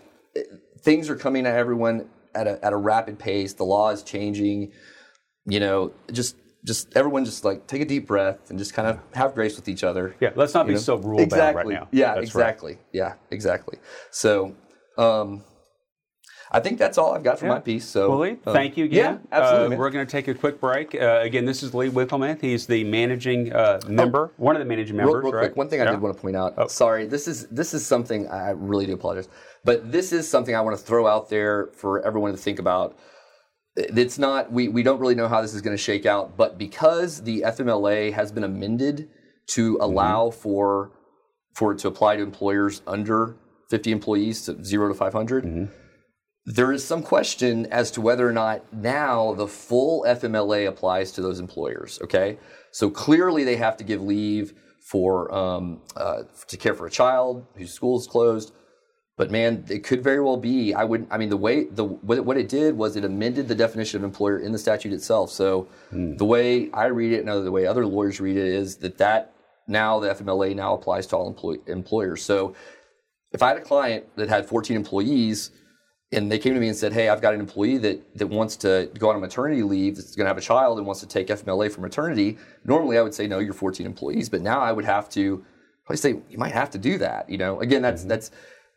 [0.81, 3.55] things are coming at everyone at a, at a rapid pace.
[3.55, 4.73] The law is changing.
[5.47, 9.01] You know, just just everyone just like take a deep breath and just kind of
[9.15, 10.15] have grace with each other.
[10.21, 10.79] Yeah, let's not be know?
[10.79, 11.75] so rule bound exactly.
[11.75, 11.89] right now.
[11.91, 12.43] Yeah, That's right.
[12.49, 12.79] exactly.
[12.93, 13.79] Yeah, exactly.
[14.11, 14.55] So,
[14.97, 15.43] um,
[16.55, 17.53] I think that's all I've got for Yeah.
[17.53, 17.87] my piece.
[17.87, 19.21] So, Well, Lee, um, thank you again.
[19.33, 19.77] Yeah, absolutely.
[19.77, 20.95] Uh, we're going to take a quick break.
[20.95, 22.39] Uh, again, this is Lee Winkleman.
[22.41, 25.15] He's the managing uh, member, one of the managing members.
[25.15, 25.19] Oh.
[25.19, 25.47] Real, real right?
[25.47, 25.93] quick, one thing I Yeah.
[25.93, 26.71] did want to point out.
[26.71, 29.29] Sorry, this is this is something I really do apologize,
[29.65, 32.97] but this is something I want to throw out there for everyone to think about.
[33.77, 36.59] It's not we we don't really know how this is going to shake out, but
[36.59, 39.09] because the FMLA has been amended
[39.49, 40.93] to allow for
[41.55, 43.37] for it to apply to employers under
[43.71, 45.71] 50 employees to zero to 500
[46.45, 51.23] there is some question as to whether or not now the full FMLA applies to
[51.23, 52.01] those employers.
[52.03, 52.39] Okay,
[52.73, 57.47] so clearly they have to give leave for um, uh, to care for a child
[57.57, 58.53] whose school is closed.
[59.17, 60.73] But man, it could very well be.
[60.73, 61.07] I would.
[61.11, 63.99] I mean, the way the what it, what it did was it amended the definition
[63.99, 65.31] of employer in the statute itself.
[65.31, 66.17] So hmm.
[66.17, 69.35] the way I read it, and the way other lawyers read it, is that that
[69.67, 72.23] now the FMLA now applies to all employ, employers.
[72.23, 72.55] So
[73.33, 75.51] if I had a client that had 14 employees
[76.13, 78.57] and they came to me and said, "Hey, I've got an employee that that wants
[78.57, 81.07] to go on a maternity leave, that's going to have a child and wants to
[81.07, 84.73] take FMLA for maternity." Normally, I would say, "No, you're 14 employees," but now I
[84.73, 85.45] would have to
[85.85, 87.29] probably say you might have to do that.
[87.31, 88.11] You know, again, that's mm-hmm.
[88.11, 88.31] that's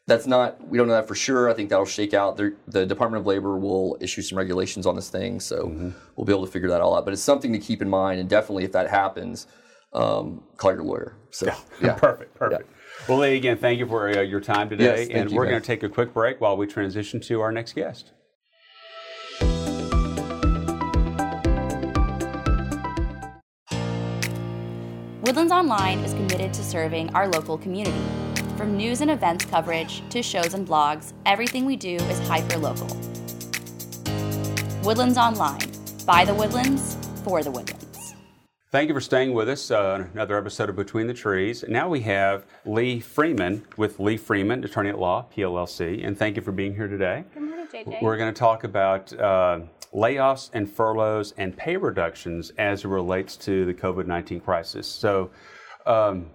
[0.07, 1.49] that's not we don't know that for sure.
[1.49, 2.37] I think that'll shake out.
[2.37, 6.33] The, the Department of Labor will issue some regulations on this thing, so we'll be
[6.33, 7.05] able to figure that all out.
[7.05, 9.47] But it's something to keep in mind, and definitely if that happens,
[9.93, 11.15] um, call your lawyer.
[11.31, 12.69] So yeah, perfect, perfect.
[13.09, 15.61] Well, Lee, again, thank you for uh, your time today, Yes, and you, we're going
[15.61, 18.11] to take a quick break while we transition to our next guest.
[25.21, 28.03] Woodlands Online is committed to serving our local community.
[28.57, 32.87] From news and events coverage to shows and blogs, everything we do is hyper local.
[34.81, 35.59] Woodlands Online,
[36.05, 38.15] by the Woodlands, for the Woodlands.
[38.71, 41.65] Thank you for staying with us uh, on another episode of Between the Trees.
[41.67, 46.41] Now we have Lee Freeman with Lee Freeman, Attorney at Law, PLLC, and thank you
[46.41, 47.25] for being here today.
[47.33, 48.01] Good morning, JJ.
[48.01, 49.63] We're going to talk about uh,
[49.93, 54.87] layoffs and furloughs and pay reductions as it relates to the COVID 19 crisis.
[54.87, 55.29] So,
[55.85, 56.27] um,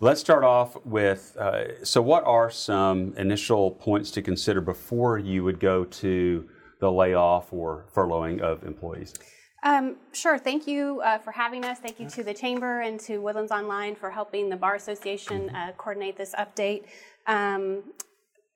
[0.00, 5.44] let's start off with uh, so, what are some initial points to consider before you
[5.44, 6.48] would go to
[6.80, 9.14] the layoff or furloughing of employees?
[9.62, 10.38] Um, sure.
[10.38, 11.78] Thank you uh, for having us.
[11.78, 15.72] Thank you to the Chamber and to Woodlands Online for helping the Bar Association uh,
[15.76, 16.84] coordinate this update.
[17.26, 17.82] Um,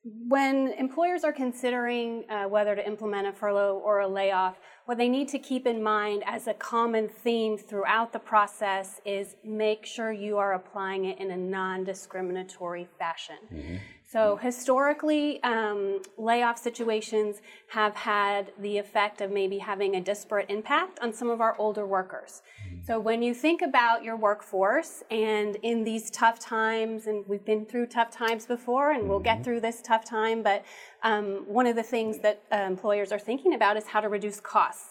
[0.05, 4.59] when employers are considering uh, whether to implement a furlough or a layoff,
[4.91, 9.37] what they need to keep in mind as a common theme throughout the process is
[9.45, 13.37] make sure you are applying it in a non discriminatory fashion.
[13.55, 13.77] Mm-hmm.
[14.13, 20.99] So, historically, um, layoff situations have had the effect of maybe having a disparate impact
[20.99, 22.43] on some of our older workers.
[22.85, 27.65] So, when you think about your workforce and in these tough times, and we've been
[27.65, 30.65] through tough times before, and we'll get through this tough time, but
[31.05, 34.41] um, one of the things that uh, employers are thinking about is how to reduce
[34.41, 34.90] costs.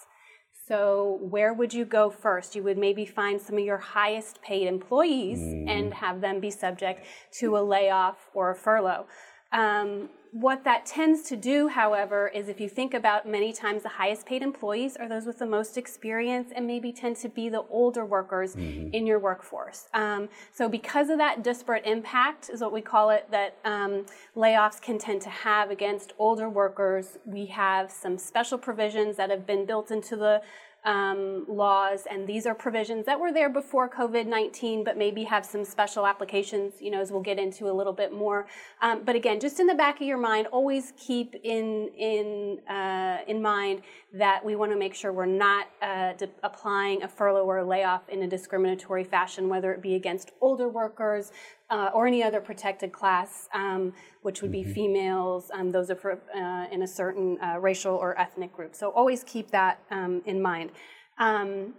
[0.70, 2.54] So, where would you go first?
[2.54, 7.04] You would maybe find some of your highest paid employees and have them be subject
[7.40, 9.06] to a layoff or a furlough.
[9.50, 13.88] Um, what that tends to do, however, is if you think about many times the
[13.88, 17.62] highest paid employees are those with the most experience and maybe tend to be the
[17.68, 19.88] older workers in your workforce.
[19.92, 24.80] Um, so, because of that disparate impact, is what we call it, that um, layoffs
[24.80, 29.66] can tend to have against older workers, we have some special provisions that have been
[29.66, 30.42] built into the
[30.84, 35.44] um, laws, and these are provisions that were there before COVID 19, but maybe have
[35.44, 38.46] some special applications, you know, as we'll get into a little bit more.
[38.80, 43.18] Um, but again, just in the back of your mind, always keep in, in, uh,
[43.28, 43.82] in mind
[44.14, 47.64] that we want to make sure we're not uh, de- applying a furlough or a
[47.64, 51.32] layoff in a discriminatory fashion, whether it be against older workers.
[51.70, 56.66] Uh, or any other protected class, um, which would be females, um, those are uh,
[56.74, 58.74] in a certain uh, racial or ethnic group.
[58.74, 60.72] So always keep that um, in mind.
[61.18, 61.74] Um,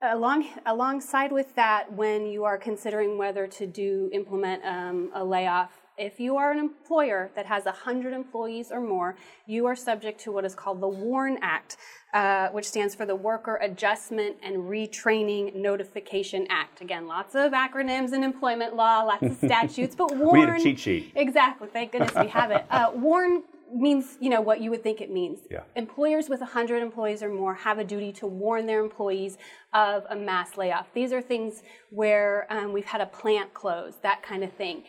[0.00, 5.72] along alongside with that, when you are considering whether to do implement um, a layoff,
[5.98, 10.32] if you are an employer that has 100 employees or more, you are subject to
[10.32, 11.76] what is called the WARN Act,
[12.14, 16.80] uh, which stands for the Worker Adjustment and Retraining Notification Act.
[16.80, 20.32] Again, lots of acronyms in employment law, lots of statutes, but WARN.
[20.32, 21.12] We need a cheat sheet.
[21.14, 21.68] Exactly.
[21.72, 22.64] Thank goodness we have it.
[22.70, 23.42] Uh, WARN
[23.74, 25.40] means you know what you would think it means.
[25.50, 25.60] Yeah.
[25.76, 29.36] Employers with 100 employees or more have a duty to warn their employees
[29.74, 30.86] of a mass layoff.
[30.94, 34.84] These are things where um, we've had a plant close, that kind of thing.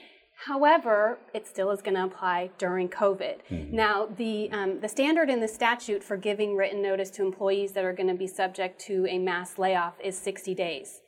[0.45, 3.71] However, it still is going to apply during COVID.
[3.73, 7.83] Now, the, um, the standard in the statute for giving written notice to employees that
[7.83, 11.01] are going to be subject to a mass layoff is 60 days.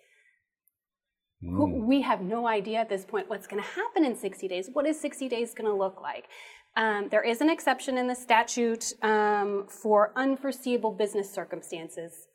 [1.42, 4.70] Who- We have no idea at this point what's going to happen in 60 days.
[4.74, 6.26] What is 60 days going to look like?
[6.76, 12.28] Um, there is an exception in the statute um, for unforeseeable business circumstances.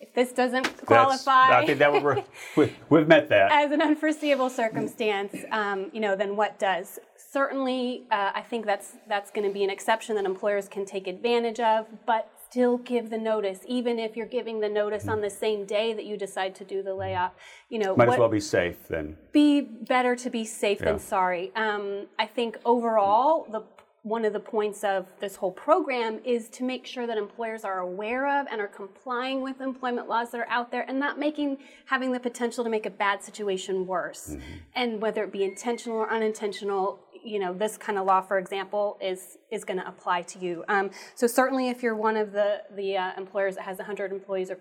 [0.00, 0.84] If this doesn't That's-
[1.24, 2.24] qualify I think that
[2.56, 3.50] we, we've met that.
[3.50, 7.00] as an unforeseeable circumstance, um, you know, then what does?
[7.16, 11.08] Certainly, uh, I think that's that's going to be an exception that employers can take
[11.08, 15.28] advantage of, but still give the notice, even if you're giving the notice on the
[15.28, 17.32] same day that you decide to do the layoff.
[17.68, 19.16] You know, Might what, as well be safe then.
[19.32, 20.86] be better to be safe Yeah.
[20.92, 21.52] than sorry.
[21.56, 23.62] Um, I think overall, the
[24.02, 27.80] one of the points of this whole program is to make sure that employers are
[27.80, 31.58] aware of and are complying with employment laws that are out there and not making
[31.86, 34.36] having the potential to make a bad situation worse.
[34.74, 38.98] And whether it be intentional or unintentional, you know, this kind of law, for example,
[39.00, 40.64] is is going to apply to you.
[40.68, 44.50] Um, so certainly, if you're one of the the uh, employers that has 100 employees
[44.50, 44.58] or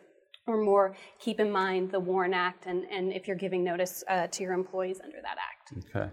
[0.48, 4.28] or more, keep in mind the WARN Act and, and if you're giving notice uh,
[4.28, 5.86] to your employees under that act.
[5.94, 6.10] Okay.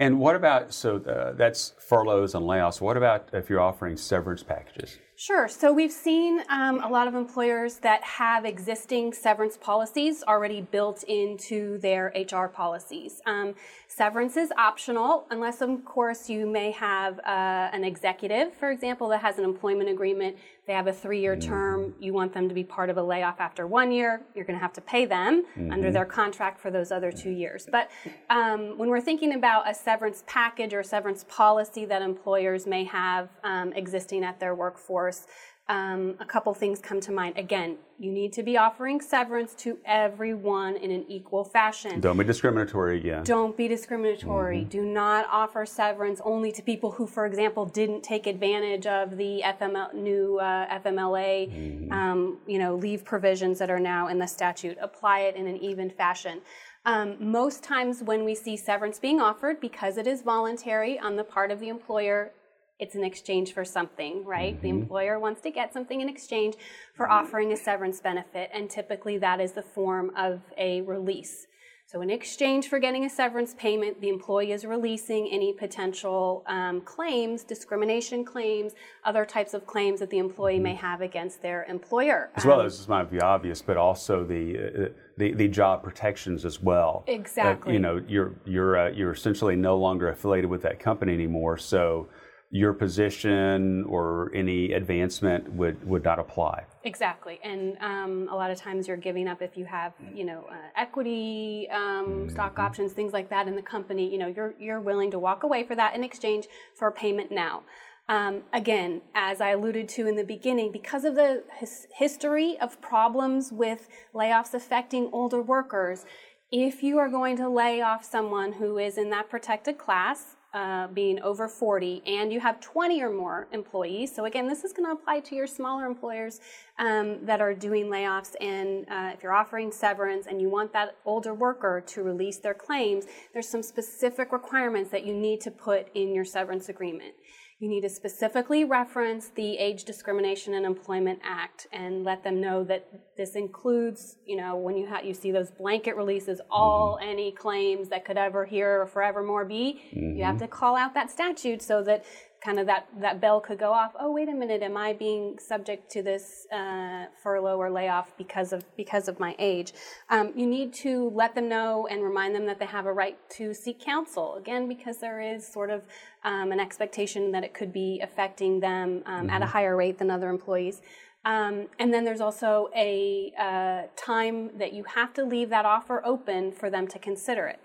[0.00, 2.80] And what about, so uh, that's furloughs and layoffs.
[2.80, 4.98] What about if you're offering severance packages?
[5.14, 5.46] Sure.
[5.46, 11.02] So we've seen um, a lot of employers that have existing severance policies already built
[11.02, 13.20] into their HR policies.
[13.26, 13.54] Um,
[14.00, 19.20] severance is optional, unless, of course, you may have uh, an executive, for example, that
[19.20, 20.38] has an employment agreement.
[20.66, 21.50] They have a three year mm-hmm.
[21.50, 21.94] term.
[22.00, 24.22] You want them to be part of a layoff after one year.
[24.34, 25.70] You're going to have to pay them mm-hmm.
[25.70, 27.68] under their contract for those other two years.
[27.70, 27.90] But
[28.30, 33.28] um, when we're thinking about a severance package or severance policy that employers may have
[33.44, 35.26] um, existing at their workforce,
[35.70, 37.38] um, a couple things come to mind.
[37.38, 42.00] Again, you need to be offering severance to everyone in an equal fashion.
[42.00, 43.22] Don't be discriminatory again.
[43.22, 44.62] Don't be discriminatory.
[44.62, 44.68] Mm-hmm.
[44.68, 49.42] Do not offer severance only to people who, for example, didn't take advantage of the
[49.44, 51.92] FML, new uh, FMLA, mm-hmm.
[51.92, 54.76] um, you know, leave provisions that are now in the statute.
[54.80, 56.40] Apply it in an even fashion.
[56.84, 61.24] Um, most times when we see severance being offered, because it is voluntary on the
[61.24, 62.32] part of the employer,
[62.80, 64.54] it's an exchange for something, right?
[64.54, 64.62] Mm-hmm.
[64.62, 66.54] The employer wants to get something in exchange
[66.94, 67.12] for mm-hmm.
[67.12, 71.46] offering a severance benefit, and typically that is the form of a release.
[71.90, 76.82] So, in exchange for getting a severance payment, the employee is releasing any potential um,
[76.82, 80.62] claims, discrimination claims, other types of claims that the employee mm-hmm.
[80.62, 82.30] may have against their employer.
[82.36, 85.82] As well um, as this might be obvious, but also the, uh, the, the job
[85.82, 87.02] protections as well.
[87.08, 87.70] Exactly.
[87.70, 91.58] Uh, you know, you're you're uh, you're essentially no longer affiliated with that company anymore,
[91.58, 92.06] so
[92.52, 96.64] your position or any advancement would, would not apply.
[96.82, 100.44] Exactly, and um, a lot of times you're giving up if you have you know
[100.50, 102.28] uh, equity, um, mm-hmm.
[102.30, 104.10] stock options, things like that in the company.
[104.10, 107.30] You know you're you're willing to walk away for that in exchange for a payment
[107.30, 107.62] now.
[108.08, 112.80] Um, again, as I alluded to in the beginning, because of the his- history of
[112.80, 116.04] problems with layoffs affecting older workers,
[116.50, 120.88] if you are going to lay off someone who is in that protected class, uh,
[120.88, 124.14] being over 40 and you have 20 or more employees.
[124.14, 126.40] So, again, this is going to apply to your smaller employers
[126.78, 128.34] um, that are doing layoffs.
[128.40, 132.54] And uh, if you're offering severance and you want that older worker to release their
[132.54, 137.14] claims, there's some specific requirements that you need to put in your severance agreement.
[137.60, 142.64] You need to specifically reference the Age Discrimination and Employment Act and let them know
[142.64, 147.10] that this includes, you know, when you ha- you see those blanket releases, all mm-hmm.
[147.10, 149.82] any claims that could ever here or forevermore be.
[149.94, 150.16] Mm-hmm.
[150.16, 150.44] You have mm-hmm.
[150.44, 152.06] to call out that statute so that
[152.40, 153.92] kind of that, that bell could go off.
[153.98, 158.52] Oh, wait a minute, am I being subject to this uh, furlough or layoff because
[158.52, 159.72] of because of my age?
[160.08, 163.18] Um, you need to let them know and remind them that they have a right
[163.30, 164.36] to seek counsel.
[164.36, 165.82] Again, because there is sort of
[166.24, 169.30] um, an expectation that it could be affecting them um, mm-hmm.
[169.30, 169.52] at a mm-hmm.
[169.52, 170.80] higher rate than other employees.
[171.26, 176.02] Um, and then there's also a uh, time that you have to leave that offer
[176.06, 177.60] open for them to consider it.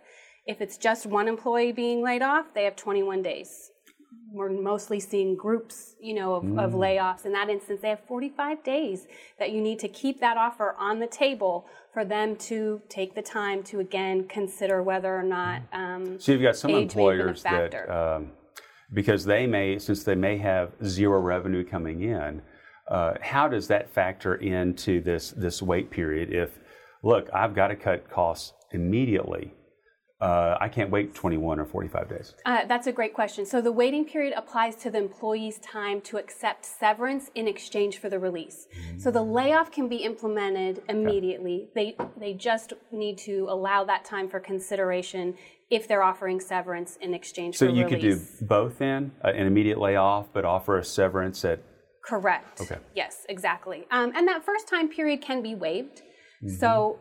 [0.45, 3.71] If it's just one employee being laid off, they have 21 days
[4.35, 6.63] we're mostly seeing groups, you know, of, mm.
[6.63, 7.25] of, layoffs.
[7.25, 9.07] In that instance, they have 45 days
[9.39, 13.21] that you need to keep that offer on the table for them to take the
[13.21, 15.61] time to again consider whether or not.
[15.71, 18.31] Um, so you've got some employers that, um,
[18.93, 22.41] because they may, since they may have zero revenue coming in,
[22.89, 26.31] uh, how does that factor into this this wait period?
[26.31, 26.59] If
[27.01, 29.53] look, I've got to cut costs immediately
[30.21, 32.33] uh, I can't wait 21 or 45 days?
[32.45, 33.45] Uh, that's a great question.
[33.45, 38.09] So the waiting period applies to the employee's time to accept severance in exchange for
[38.09, 38.67] the release.
[38.73, 38.99] Mm-hmm.
[38.99, 41.67] So the layoff can be implemented immediately.
[41.75, 41.95] Okay.
[41.97, 45.35] They they just need to allow that time for consideration
[45.69, 47.89] if they're offering severance in exchange so for release.
[47.89, 51.61] So you could do both then, uh, an immediate layoff, but offer a severance at.
[52.03, 52.61] Correct.
[52.61, 52.77] Okay.
[52.95, 53.85] Yes, exactly.
[53.91, 56.03] Um, and that first time period can be waived.
[56.43, 56.55] Mm-hmm.
[56.55, 56.99] So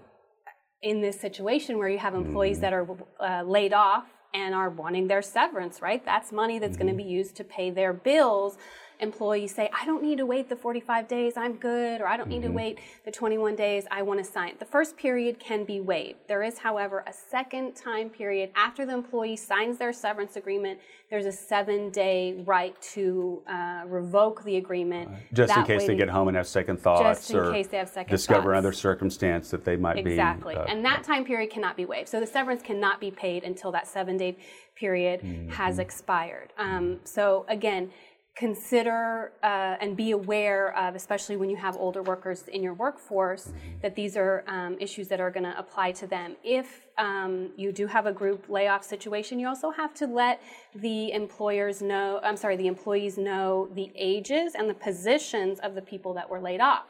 [0.85, 2.61] in this situation where you have employees mm.
[2.61, 2.87] that are
[3.19, 6.05] uh, laid off and are wanting their severance, right?
[6.05, 6.81] That's money that's mm.
[6.81, 8.59] going to be used to pay their bills
[9.05, 12.29] employees say, I don't need to wait the 45 days, I'm good, or I don't
[12.29, 12.51] need mm-hmm.
[12.51, 14.55] to wait the 21 days, I want to sign.
[14.59, 16.19] The first period can be waived.
[16.27, 20.81] There is, however, a second time period after the employee signs their severance agreement.
[21.11, 25.11] There's a seven day right to uh, revoke the agreement.
[25.33, 28.47] Just that in case they get home and have second thoughts or second discover thoughts.
[28.47, 30.07] another circumstance that they might exactly.
[30.07, 30.15] be.
[30.15, 30.57] Exactly.
[30.57, 32.09] Uh, and that time period cannot be waived.
[32.09, 34.37] So the severance cannot be paid until that seven day
[34.75, 35.51] period mm-hmm.
[35.51, 36.53] has expired.
[36.59, 37.91] Um, so again,
[38.37, 43.53] consider uh, and be aware of, especially when you have older workers in your workforce,
[43.81, 46.35] that these are um, issues that are going to apply to them.
[46.43, 50.43] If um, you do have a group layoff situation, you also have to let
[50.75, 55.83] the employers know, I'm sorry, the employees know the ages and the positions of the
[55.83, 56.87] people that were laid off.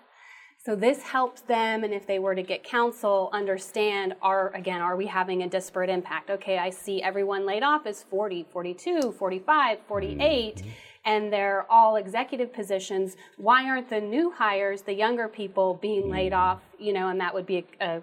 [0.65, 4.97] So this helps them, and if they were to get counsel, understand are again, are
[4.97, 6.31] we having a disparate impact?
[6.31, 10.71] Okay, I see everyone laid off is 40, 42, 45, 48, mm-hmm.
[11.05, 13.17] And they're all executive positions.
[13.37, 16.41] Why aren't the new hires, the younger people, being laid mm-hmm.
[16.41, 16.61] off?
[16.79, 18.03] You know, and that would be a, a,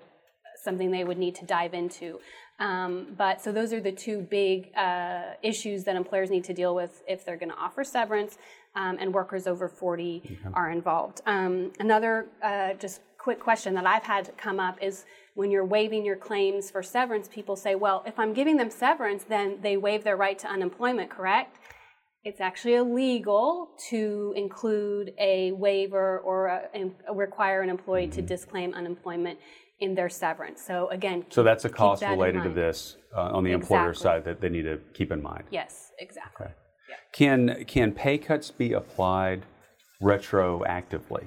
[0.64, 2.20] something they would need to dive into.
[2.60, 6.76] Um, but so those are the two big uh, issues that employers need to deal
[6.76, 8.38] with if they're going to offer severance
[8.76, 10.38] um, and workers over 40 okay.
[10.54, 11.22] are involved.
[11.26, 16.06] Um, another uh, just quick question that I've had come up is when you're waiving
[16.06, 20.04] your claims for severance, people say, well, if I'm giving them severance, then they waive
[20.04, 21.58] their right to unemployment, correct?
[22.24, 28.12] It's actually illegal to include a waiver or a, a require an employee mm-hmm.
[28.12, 29.40] to disclaim unemployment
[29.80, 30.62] in their severance.
[30.62, 33.76] So again, so that's a cost related to this uh, on the exactly.
[33.76, 35.46] employer side that they need to keep in mind.
[35.50, 36.46] Yes, exactly.
[36.46, 36.54] Okay.
[36.90, 36.96] Yeah.
[37.12, 39.42] Can can pay cuts be applied
[40.02, 41.26] retroactively?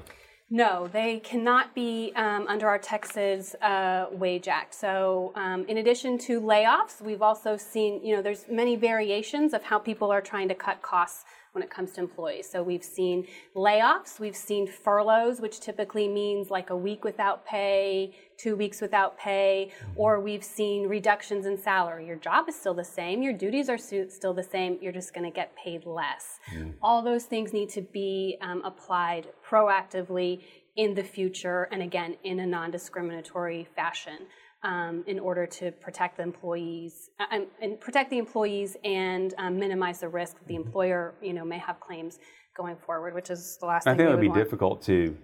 [0.51, 4.74] No, they cannot be um, under our Texas uh, Wage Act.
[4.74, 9.62] So, um, in addition to layoffs, we've also seen, you know, there's many variations of
[9.62, 11.24] how people are trying to cut costs
[11.55, 12.48] when it comes to employees.
[12.50, 18.14] So we've seen layoffs, we've seen furloughs, which typically means like a week without pay,
[18.36, 22.07] two weeks without pay, or we've seen reductions in salary.
[22.07, 25.24] Your job is still the same, your duties are still the same, you're just going
[25.24, 26.40] to get paid less.
[26.52, 26.74] Mm.
[26.82, 30.42] All those things need to be um, applied proactively
[30.76, 34.26] in the future and again in a non discriminatory fashion
[34.65, 40.01] um, in order to protect the employees uh, and protect the employees and um, minimize
[40.01, 42.19] the risk that the employer you know may have claims
[42.57, 43.85] going forward, which is the last.
[43.85, 44.43] Thing I think it would be want.
[44.43, 45.17] difficult to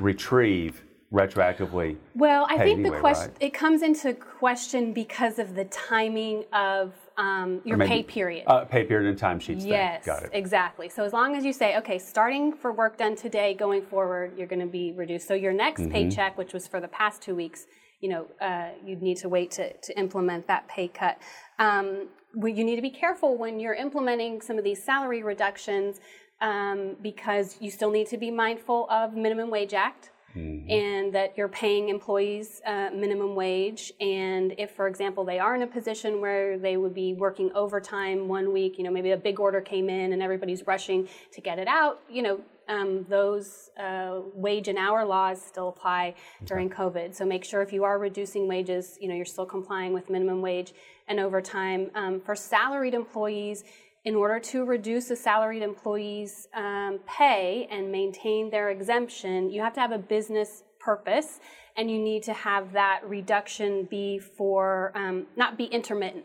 [0.00, 0.82] retrieve
[1.12, 1.96] retroactively.
[2.14, 3.36] Well, I think anyway, the question right?
[3.40, 8.44] it comes into question because of the timing of um, your maybe, pay period.
[8.46, 9.64] Uh, pay period and timesheets.
[9.64, 10.30] Yes, Got it.
[10.32, 10.88] exactly.
[10.88, 14.48] So as long as you say, okay, starting for work done today, going forward, you're
[14.48, 15.28] going to be reduced.
[15.28, 15.92] So your next mm-hmm.
[15.92, 17.66] paycheck, which was for the past two weeks,
[18.00, 21.18] you know, uh, you'd need to wait to, to implement that pay cut.
[21.58, 26.00] Um, you need to be careful when you're implementing some of these salary reductions
[26.40, 30.10] um, because you still need to be mindful of minimum wage act.
[30.36, 30.70] Mm-hmm.
[30.70, 35.62] And that you're paying employees uh, minimum wage, and if, for example, they are in
[35.62, 39.40] a position where they would be working overtime one week, you know, maybe a big
[39.40, 42.38] order came in and everybody's rushing to get it out, you know,
[42.68, 46.14] um, those uh, wage and hour laws still apply
[46.44, 47.14] during COVID.
[47.14, 50.40] So make sure if you are reducing wages, you know you're still complying with minimum
[50.42, 50.72] wage
[51.08, 51.90] and overtime.
[51.94, 53.64] Um, for salaried employees,
[54.04, 59.72] in order to reduce a salaried employee's um, pay and maintain their exemption, you have
[59.74, 61.40] to have a business purpose,
[61.76, 66.24] and you need to have that reduction be for um, not be intermittent.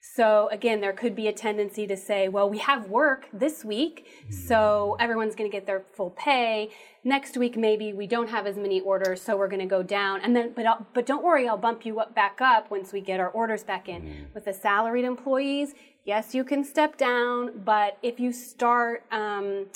[0.00, 4.06] So again, there could be a tendency to say, well, we have work this week,
[4.30, 6.70] so everyone's going to get their full pay.
[7.04, 10.22] Next week, maybe we don't have as many orders, so we're going to go down.
[10.22, 13.02] And then, but I'll, but don't worry, I'll bump you up back up once we
[13.02, 14.02] get our orders back in.
[14.02, 14.34] Mm.
[14.34, 15.74] With the salaried employees,
[16.04, 19.66] yes, you can step down, but if you start um,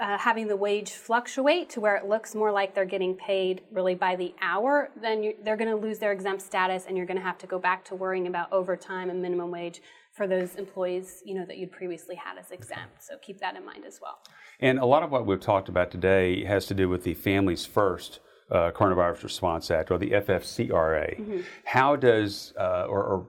[0.00, 3.94] uh, having the wage fluctuate to where it looks more like they're getting paid really
[3.94, 7.18] by the hour, then you, they're going to lose their exempt status, and you're going
[7.18, 9.82] to have to go back to worrying about overtime and minimum wage
[10.12, 13.04] for those employees, you know, that you'd previously had as exempt.
[13.04, 14.18] So keep that in mind as well.
[14.58, 17.66] And a lot of what we've talked about today has to do with the Families
[17.66, 18.20] First
[18.50, 21.20] uh, Coronavirus Response Act, or the FFCRA.
[21.20, 21.40] Mm-hmm.
[21.64, 23.26] How does, uh, or, or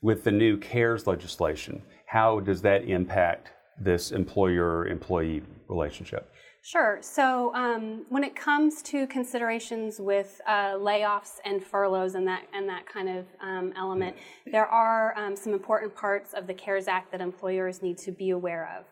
[0.00, 3.50] with the new CARES legislation, how does that impact
[3.82, 6.32] this employer employee relationship?
[6.64, 6.98] Sure.
[7.00, 12.68] So um, when it comes to considerations with uh, layoffs and furloughs and that and
[12.68, 14.14] that kind of um, element,
[14.46, 18.30] there are um, some important parts of the CARES Act that employers need to be
[18.30, 18.84] aware of.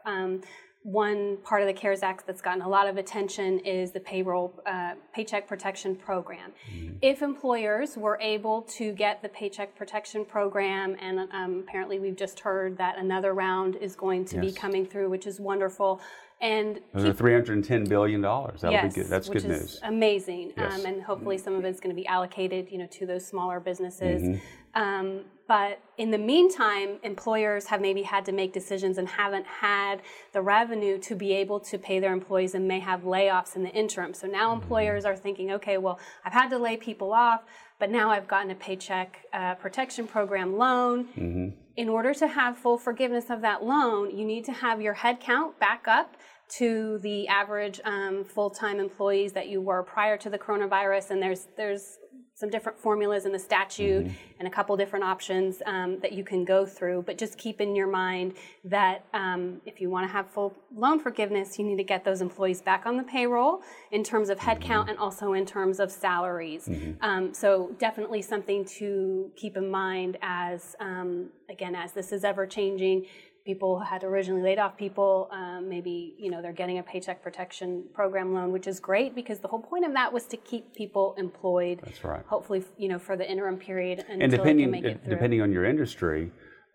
[0.82, 4.54] One part of the CARES Act that's gotten a lot of attention is the payroll
[4.64, 6.52] uh, paycheck protection program.
[6.72, 6.96] Mm-hmm.
[7.02, 12.40] If employers were able to get the paycheck protection program, and um, apparently we've just
[12.40, 14.44] heard that another round is going to yes.
[14.46, 16.00] be coming through, which is wonderful.
[16.40, 18.62] And those keep, 310 billion dollars.
[18.62, 19.10] That'll yes, be good.
[19.10, 19.78] That's good news.
[19.82, 20.54] Amazing.
[20.56, 20.80] Yes.
[20.80, 23.60] Um, and hopefully some of it's going to be allocated, you know, to those smaller
[23.60, 24.22] businesses.
[24.22, 24.38] Mm-hmm.
[24.74, 30.00] Um, but in the meantime, employers have maybe had to make decisions and haven't had
[30.32, 33.70] the revenue to be able to pay their employees and may have layoffs in the
[33.70, 34.14] interim.
[34.14, 34.62] So now mm-hmm.
[34.62, 37.42] employers are thinking, okay, well, I've had to lay people off,
[37.80, 41.06] but now I've gotten a paycheck uh, protection program loan.
[41.06, 41.48] Mm-hmm.
[41.76, 45.18] In order to have full forgiveness of that loan, you need to have your head
[45.18, 46.16] count back up
[46.58, 51.46] to the average um, full-time employees that you were prior to the coronavirus and there's
[51.56, 51.98] there's
[52.40, 54.38] some different formulas in the statute Mm-hmm.
[54.38, 57.02] and a couple different options um, that you can go through.
[57.06, 58.34] But just keep in your mind
[58.64, 62.20] that um, if you want to have full loan forgiveness, you need to get those
[62.22, 63.60] employees back on the payroll
[63.90, 64.88] in terms of headcount Mm-hmm.
[64.90, 66.68] and also in terms of salaries.
[67.02, 72.46] Um, so definitely something to keep in mind as um, again as this is ever
[72.46, 73.06] changing.
[73.50, 75.28] People who had originally laid off people.
[75.32, 79.40] Um, maybe you know they're getting a paycheck protection program loan, which is great because
[79.40, 81.80] the whole point of that was to keep people employed.
[81.82, 82.24] That's right.
[82.26, 85.42] Hopefully, you know, for the interim period until and they depending can make it depending
[85.42, 86.30] on your industry,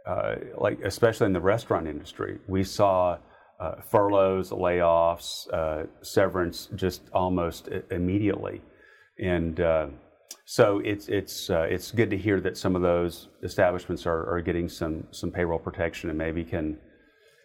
[0.05, 3.17] uh, like especially in the restaurant industry, we saw
[3.61, 8.61] uh, furloughs, layoffs, uh, severance just almost immediately,
[9.17, 9.87] and uh,
[10.45, 14.41] so it's it's uh, it's good to hear that some of those establishments are, are
[14.41, 16.77] getting some some payroll protection and maybe can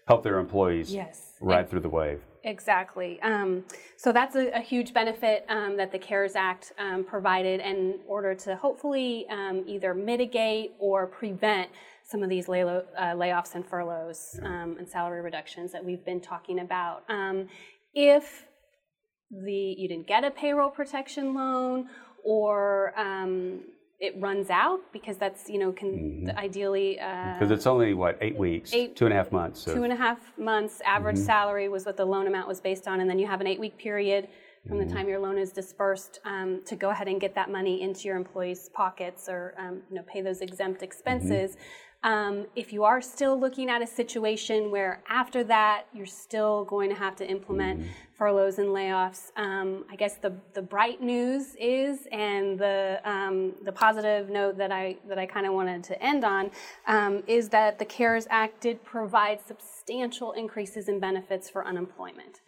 [0.07, 1.33] help their employees Yes.
[1.41, 2.21] ride through the wave.
[2.43, 3.21] Exactly.
[3.23, 3.65] Um,
[3.97, 8.35] so that's a, a huge benefit um, that the CARES Act um, provided in order
[8.35, 11.71] to hopefully um, either mitigate or prevent
[12.03, 12.83] some of these lay- uh,
[13.15, 17.05] layoffs and furloughs um, and salary reductions that we've been talking about.
[17.09, 17.49] Um,
[17.95, 18.47] if
[19.31, 21.89] the you didn't get a payroll protection loan
[22.25, 23.61] or um,
[23.99, 28.37] it runs out because that's you know can ideally uh, Because it's only what eight
[28.37, 29.61] weeks, eight- two and a half months.
[29.61, 30.81] So two and a half months.
[30.87, 33.47] Average salary was what the loan amount was based on and then you have an
[33.47, 34.29] eight week period
[34.69, 37.81] from the time your loan is dispersed um, to go ahead and get that money
[37.81, 41.57] into your employees pockets or um, you know pay those exempt expenses
[42.03, 46.89] um, if you are still looking at a situation where after that you're still going
[46.89, 47.85] to have to implement
[48.15, 53.73] furloughs and layoffs, um, I guess the, the bright news is, and the um, the
[53.73, 56.51] positive note that I that I kind of wanted to end on,
[56.87, 62.41] um, is that the CARES Act did provide substantial increases in benefits for unemployment.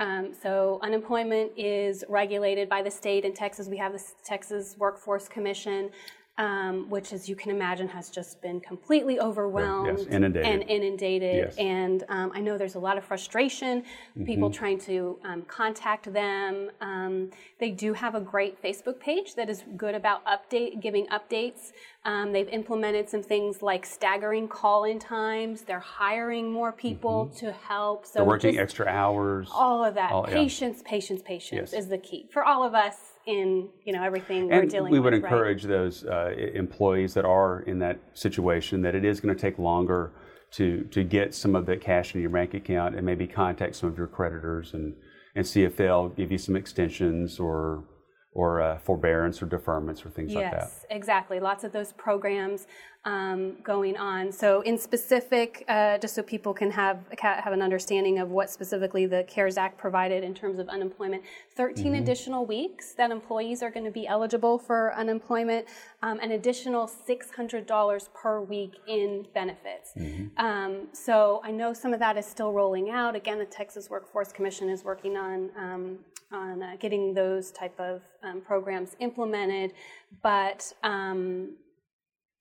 [0.00, 3.24] Um, so unemployment is regulated by the state.
[3.24, 5.90] In Texas, we have the Texas Workforce Commission
[6.38, 10.46] um, which, as you can imagine, has just been completely overwhelmed inundated.
[10.46, 11.36] and inundated.
[11.36, 11.56] Yes.
[11.56, 13.82] And um, I know there's a lot of frustration,
[14.24, 14.58] people Mm-hmm.
[14.58, 16.70] trying to um, contact them.
[16.80, 21.72] Um, they do have a great Facebook page that is good about update, giving updates.
[22.04, 25.62] Um, they've implemented some things like staggering call-in times.
[25.62, 28.04] They're hiring more people to help.
[28.04, 28.18] So Mm-hmm.
[28.18, 29.48] they're working extra hours.
[29.50, 30.12] all of that.
[30.12, 30.34] all- yeah.
[30.34, 31.82] patience, patience, patience Yes.
[31.84, 35.00] is the key for all of us in you know everything we're And dealing we
[35.00, 35.22] would with.
[35.22, 35.32] right?
[35.32, 39.58] encourage those uh, employees that are in that situation that it is going to take
[39.58, 40.12] longer
[40.52, 43.88] to to get some of that cash in your bank account and maybe contact some
[43.88, 44.94] of your creditors and
[45.34, 47.84] and see if they'll give you some extensions or
[48.32, 50.60] or uh, forbearance or deferments or things like that.
[50.60, 51.40] Yes, exactly.
[51.40, 52.66] Lots of those programs
[53.06, 54.32] um, going on.
[54.32, 59.06] So, in specific, uh, just so people can have have an understanding of what specifically
[59.06, 61.22] the CARES Act provided in terms of unemployment,
[61.54, 62.02] 13 Mm-hmm.
[62.02, 65.66] additional weeks that employees are going to be eligible for unemployment,
[66.02, 69.92] um, an additional $600 per week in benefits.
[69.96, 70.44] Mm-hmm.
[70.44, 73.14] Um, so, I know some of that is still rolling out.
[73.14, 75.98] Again, the Texas Workforce Commission is working on um,
[76.32, 79.74] on uh, getting those type of um, programs implemented,
[80.22, 81.50] but um,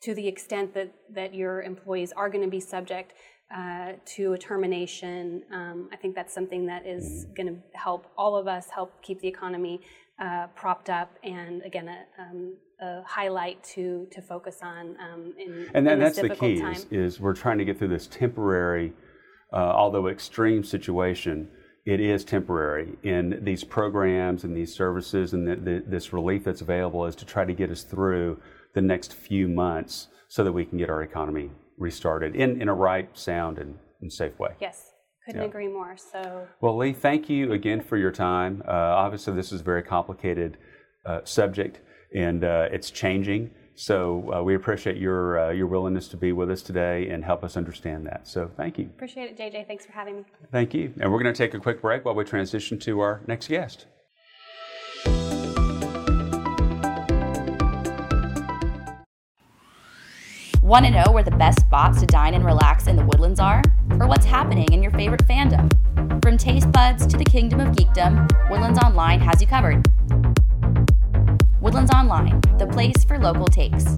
[0.02, 3.14] to the extent that, that your employees are going to be subject
[3.56, 8.36] uh, to a termination, um, I think that's something that is going to help all
[8.36, 9.82] of us help keep the economy
[10.20, 15.68] uh, propped up, and again, a, um, a highlight to to focus on um, in,
[15.74, 18.94] And then in that's the key is, is we're trying to get through this temporary,
[19.52, 21.50] uh, although extreme situation.
[21.86, 26.62] It is temporary, and these programs and these services and the, the, this relief that's
[26.62, 28.42] available is to try to get us through
[28.76, 32.74] the next few months so that we can get our economy restarted in, in a
[32.74, 34.52] right, sound, and, and safe way.
[34.62, 34.92] yes,
[35.26, 35.48] couldn't Yeah.
[35.48, 35.96] agree more.
[35.98, 38.62] So Well, Lee, thank you again for your time.
[38.68, 40.58] Uh, obviously, this is a very complicated
[41.06, 41.80] uh, subject,
[42.14, 43.52] and uh, it's changing.
[43.78, 47.44] So uh, we appreciate your uh, your willingness to be with us today and help
[47.44, 48.26] us understand that.
[48.28, 49.68] So thank you, appreciate it, JJ.
[49.68, 50.24] Thanks for having me.
[50.52, 50.94] thank you.
[51.02, 53.86] And we're going to take a quick break while we transition to our next guest.
[60.66, 63.62] Want to know where the best spots to dine and relax in the woodlands are?
[64.00, 65.70] Or what's happening in your favorite fandom?
[66.24, 69.88] From taste buds to the kingdom of geekdom, Woodlands Online has you covered.
[71.62, 73.96] Woodlands Online, the place for local takes.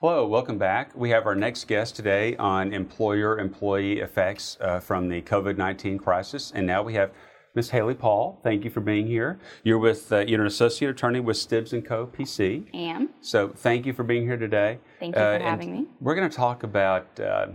[0.00, 0.94] Hello, welcome back.
[0.94, 5.98] We have our next guest today on employer employee effects uh, from the COVID 19
[5.98, 6.52] crisis.
[6.54, 7.10] And now we have
[7.54, 7.70] Ms.
[7.70, 8.40] Haley Paul.
[8.42, 9.38] Thank you for being here.
[9.62, 12.06] You're with, uh, you're an associate attorney with Stibbs and Co.
[12.06, 12.66] PC.
[12.74, 13.10] I Am?
[13.20, 14.78] So thank you for being here today.
[14.98, 15.86] Thank you for and having me.
[16.00, 17.46] We're going to talk about uh,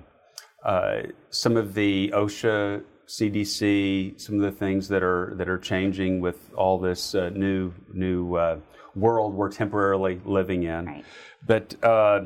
[0.64, 6.22] uh, some of the OSHA CDC, some of the things that are that are changing
[6.22, 8.60] with all this uh, new new uh,
[8.96, 10.86] world we're temporarily living in.
[10.86, 11.06] Right.
[11.46, 12.22] But uh,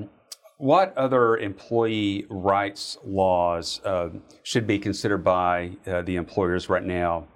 [0.57, 4.09] what other employee rights laws uh,
[4.43, 7.27] should be considered by uh, the employers right now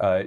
[0.00, 0.24] uh,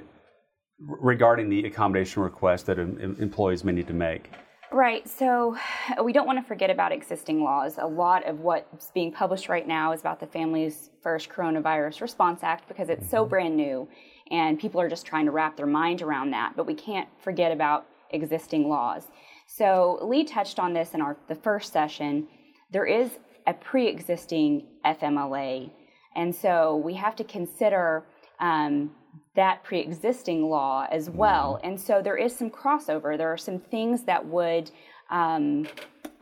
[0.78, 4.30] regarding the accommodation request that em- employees may need to make?
[4.72, 5.08] Right.
[5.08, 5.56] So
[6.02, 7.78] we don't want to forget about existing laws.
[7.78, 12.44] A lot of what's being published right now is about the Families First Coronavirus Response
[12.44, 13.88] Act because it's so brand new
[14.30, 16.52] and people are just trying to wrap their mind around that.
[16.56, 19.08] But we can't forget about existing laws.
[19.46, 22.28] So Lee touched on this in our the first session.
[22.70, 23.18] There is
[23.48, 25.70] a pre-existing FMLA,
[26.14, 28.04] and so we have to consider
[28.38, 28.92] um,
[29.36, 31.60] that pre-existing law as well.
[31.62, 33.16] And so there is some crossover.
[33.16, 34.70] There are some things that would
[35.10, 35.66] um,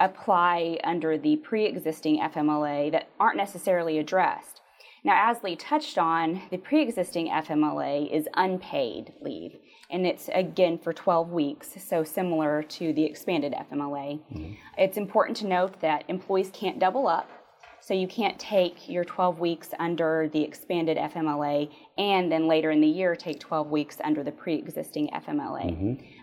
[0.01, 4.61] apply under the pre-existing FMLA that aren't necessarily addressed.
[5.05, 9.57] Now, as Lee touched on, the pre-existing FMLA is unpaid leave,
[9.91, 14.21] and it's again for 12 weeks, so similar to the expanded FMLA.
[14.77, 17.31] It's important to note that employees can't double up.
[17.81, 22.81] So you can't take your 12 weeks under the expanded FMLA and then later in
[22.81, 25.71] the year take 12 weeks under the pre-existing FMLA.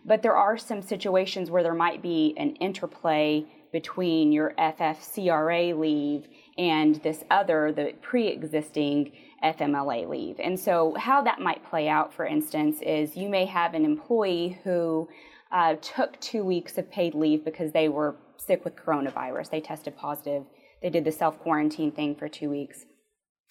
[0.06, 6.28] But there are some situations where there might be an interplay between your FFCRA leave
[6.58, 9.12] and this other, the pre-existing
[9.44, 10.40] FMLA leave.
[10.40, 14.60] And so how that might play out, for instance, is you may have an employee
[14.64, 15.10] who
[15.52, 19.50] uh, took two weeks of paid leave because they were sick with coronavirus.
[19.50, 20.44] They tested positive
[20.86, 22.86] they did the self quarantine thing for two weeks.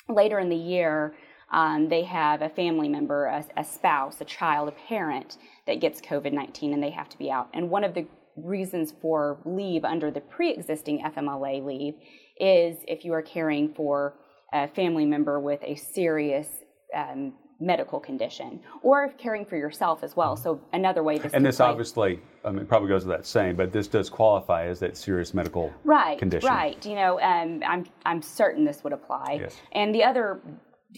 [0.09, 1.17] Later in the year,
[1.53, 6.01] um, they have a family member, a, a, spouse, a child, a parent that gets
[6.01, 7.49] COVID 19 and they have to be out.
[7.53, 8.07] And one of the
[8.37, 11.95] reasons for leave under the pre existing FMLA leave
[12.39, 14.15] is if you are caring for
[14.53, 16.47] a family member with a serious
[16.97, 17.35] um,
[17.65, 20.37] medical condition or caring for yourself as well.
[20.37, 21.67] So another way this And this play.
[21.67, 25.73] obviously, I mean, probably goes without saying, but this does qualify as that serious medical
[25.85, 26.49] right, condition.
[26.49, 26.85] Right.
[26.85, 29.39] You know, um, I'm I'm certain this would apply.
[29.41, 29.57] Yes.
[29.73, 30.41] And the other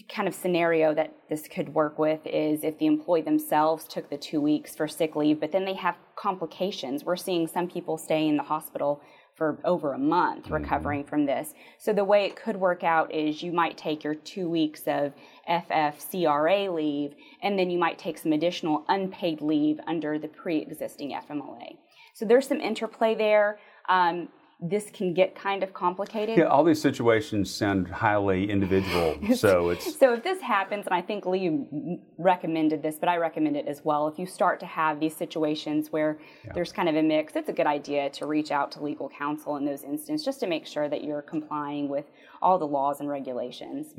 [0.09, 4.17] kind of scenario that this could work with is if the employee themselves took the
[4.17, 7.03] two weeks for sick leave, but then they have complications.
[7.03, 9.01] We're seeing some people stay in the hospital
[9.37, 10.53] for over a month Mm-hmm.
[10.53, 11.53] recovering from this.
[11.77, 15.13] So the way it could work out is you might take your two weeks of
[15.49, 21.77] FFCRA leave, and then you might take some additional unpaid leave under the pre-existing FMLA.
[22.13, 23.59] So there's some interplay there.
[23.87, 24.29] Um,
[24.59, 26.35] this can get kind of complicated.
[26.37, 31.01] Yeah, all these situations sound highly individual, so it's So if this happens, and I
[31.01, 34.07] think Lee recommended this, but I recommend it as well.
[34.07, 36.19] If you start to have these situations where
[36.55, 39.57] there's kind of a mix, it's a good idea to reach out to legal counsel
[39.57, 42.05] in those instances just to make sure that you're complying with
[42.41, 43.93] all the laws and regulations.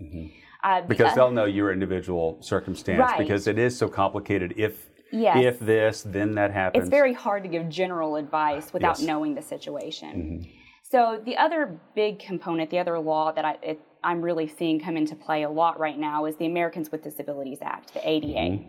[0.64, 3.18] Uh, because they'll know your individual circumstance Right.
[3.18, 4.54] because it is so complicated.
[4.56, 5.44] If Yes.
[5.44, 6.82] if this, then that happens.
[6.82, 9.06] it's very hard to give general advice without Yes.
[9.06, 10.10] knowing the situation.
[10.10, 10.50] Mm-hmm.
[10.82, 14.96] So the other big component, the other law that I, it, I'm really seeing come
[14.96, 18.26] into play a lot right now is the Americans with Disabilities Act, the ADA.
[18.26, 18.68] Mm-hmm.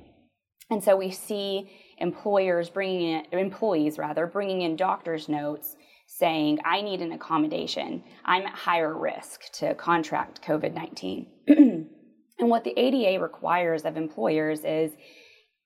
[0.71, 5.75] And so we see employers bringing in, employees rather, bringing in doctor's notes
[6.07, 8.03] saying, I need an accommodation.
[8.25, 11.27] I'm at higher risk to contract COVID 19.
[11.47, 14.91] and what the ADA requires of employers is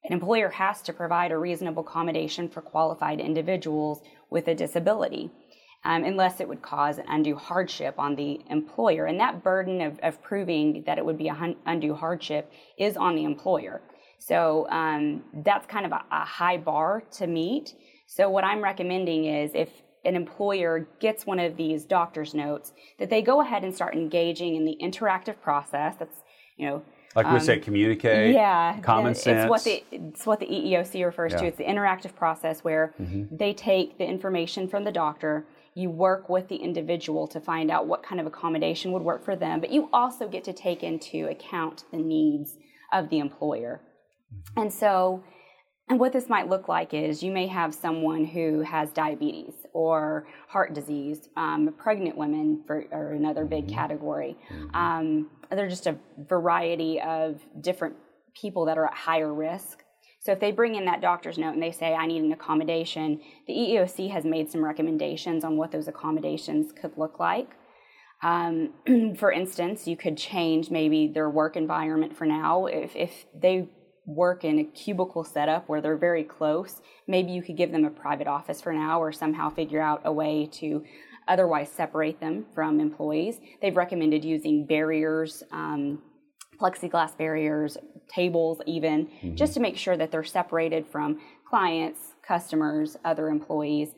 [0.06, 5.32] an employer has to provide a reasonable accommodation for qualified individuals with a disability.
[5.86, 9.06] Um, unless it would cause an undue hardship on the employer.
[9.06, 12.95] And that burden of, of proving that it would be a hun- undue hardship is
[12.95, 13.82] on the employer.
[14.18, 17.76] So um, that's kind of a, a high bar to meet.
[18.08, 19.70] So what I'm recommending is if
[20.06, 24.56] an employer gets one of these doctor's notes, that they go ahead and start engaging
[24.56, 25.95] in the interactive process.
[25.97, 26.20] That's
[26.58, 26.84] you know
[27.16, 28.30] like we say, communicate.
[28.30, 29.43] Um, yeah, common the- sense.
[29.43, 31.38] It's what the it's what the EEOC refers to.
[31.38, 31.39] Yeah.
[31.39, 31.47] Mm-hmm.
[31.47, 32.93] It's the interactive process where
[33.32, 35.45] they take the information from the doctor.
[35.76, 39.36] You work with the individual to find out what kind of accommodation would work for
[39.36, 42.57] them, but you also get to take into account the needs
[42.91, 43.82] of the employer.
[44.32, 44.61] Mm-hmm.
[44.61, 45.24] And so,
[45.89, 50.28] and what this might look like is you may have someone who has diabetes or
[50.47, 51.28] heart disease.
[51.36, 54.38] Um, pregnant women for, are another big category.
[54.74, 57.95] Um, there are just a variety of different
[58.36, 59.84] people that are at higher risk.
[60.20, 63.20] So if they bring in that doctor's note and they say, I need an accommodation,
[63.45, 67.49] the EEOC has made some recommendations on what those accommodations could look like.
[68.22, 68.70] Um,
[69.18, 72.68] for instance, you could change maybe their work environment for now.
[72.68, 73.68] If, if they
[74.06, 77.89] work in a cubicle setup where they're very close, maybe you could give them a
[77.89, 80.84] private office for now or somehow figure out a way to
[81.28, 83.39] otherwise separate them from employees.
[83.61, 86.01] They've recommended using barriers um,
[86.59, 89.36] plexiglass barriers, tables, even, mm-hmm.
[89.36, 93.89] just to make sure that they're separated from clients, customers, other employees.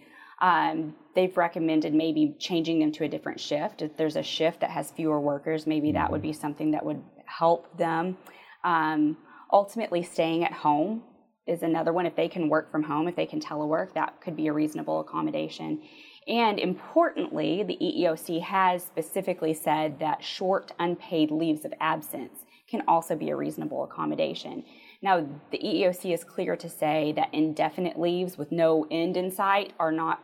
[0.41, 3.82] Um, they've recommended maybe changing them to a different shift.
[3.82, 7.01] If there's a shift that has fewer workers, maybe that would be something that would
[7.26, 8.17] help them.
[8.63, 9.17] Um,
[9.51, 11.03] ultimately, staying at home
[11.47, 12.05] is another one.
[12.05, 14.99] If they can work from home, if they can telework, that could be a reasonable
[14.99, 15.82] accommodation.
[16.28, 23.15] And importantly, the EEOC has specifically said that short unpaid leaves of absence can also
[23.15, 24.63] be a reasonable accommodation.
[25.03, 29.73] Now, the EEOC is clear to say that indefinite leaves with no end in sight
[29.80, 30.23] are not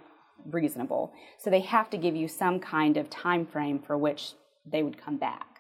[0.50, 1.14] reasonable.
[1.38, 4.34] So they have to give you some kind of time frame for which
[4.66, 5.51] they would come back.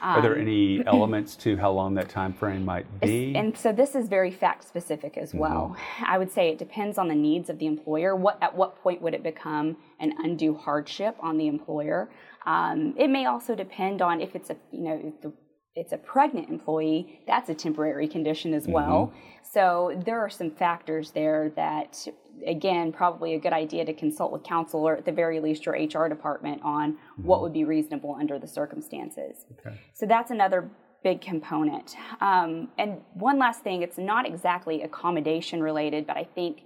[0.00, 3.34] Are there um, any elements to how long that time frame might be?
[3.34, 5.76] And so this is very fact specific as well.
[5.76, 6.04] Mm-hmm.
[6.06, 8.14] I would say it depends on the needs of the employer.
[8.14, 12.10] What at what point would it become an undue hardship on the employer?
[12.44, 15.32] Um, it may also depend on if it's a you know the
[15.76, 19.12] it's a pregnant employee, that's a temporary condition as well.
[19.12, 19.18] Mm-hmm.
[19.52, 22.08] So there are some factors there that,
[22.46, 25.74] again, probably a good idea to consult with counsel or at the very least your
[25.74, 27.22] HR department on mm-hmm.
[27.22, 29.44] what would be reasonable under the circumstances.
[29.60, 29.78] Okay.
[29.92, 30.70] So that's another
[31.04, 31.94] big component.
[32.22, 36.62] Um, and one last thing, it's not exactly accommodation related, but I think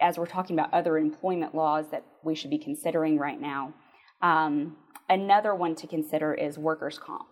[0.00, 3.74] as we're talking about other employment laws that we should be considering right now,
[4.22, 4.76] um,
[5.10, 7.28] another one to consider is workers' comp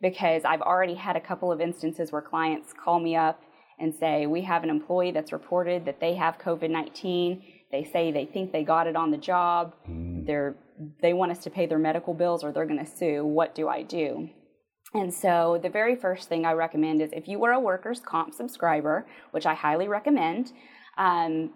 [0.00, 3.40] because I've already had a couple of instances where clients call me up
[3.78, 7.42] and say, We have an employee that's reported that they have COVID 19.
[7.70, 9.74] They say they think they got it on the job.
[9.88, 10.26] Mm.
[10.26, 10.56] They're,
[11.02, 13.24] they want us to pay their medical bills or they're going to sue.
[13.24, 14.30] What do I do?
[14.94, 18.32] And so, the very first thing I recommend is if you are a workers' comp
[18.32, 20.52] subscriber, which I highly recommend,
[20.96, 21.50] um,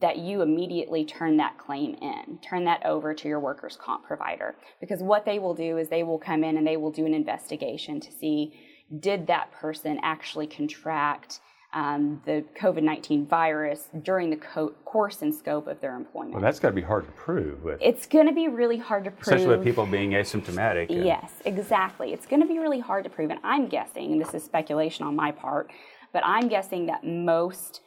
[0.00, 4.56] that you immediately turn that claim in, turn that over to your workers' comp provider.
[4.80, 7.14] Because what they will do is they will come in and they will do an
[7.14, 8.52] investigation to see
[9.00, 11.40] did that person actually contract
[11.74, 16.34] um, the COVID 19 virus during the co- course and scope of their employment.
[16.34, 17.58] Well, that's got to be hard to prove.
[17.80, 19.20] It's going to be really hard to prove.
[19.20, 20.86] Especially with people being asymptomatic.
[20.88, 22.14] Yes, exactly.
[22.14, 23.30] It's going to be really hard to prove.
[23.30, 25.70] And I'm guessing, and this is speculation on my part,
[26.12, 27.82] but I'm guessing that most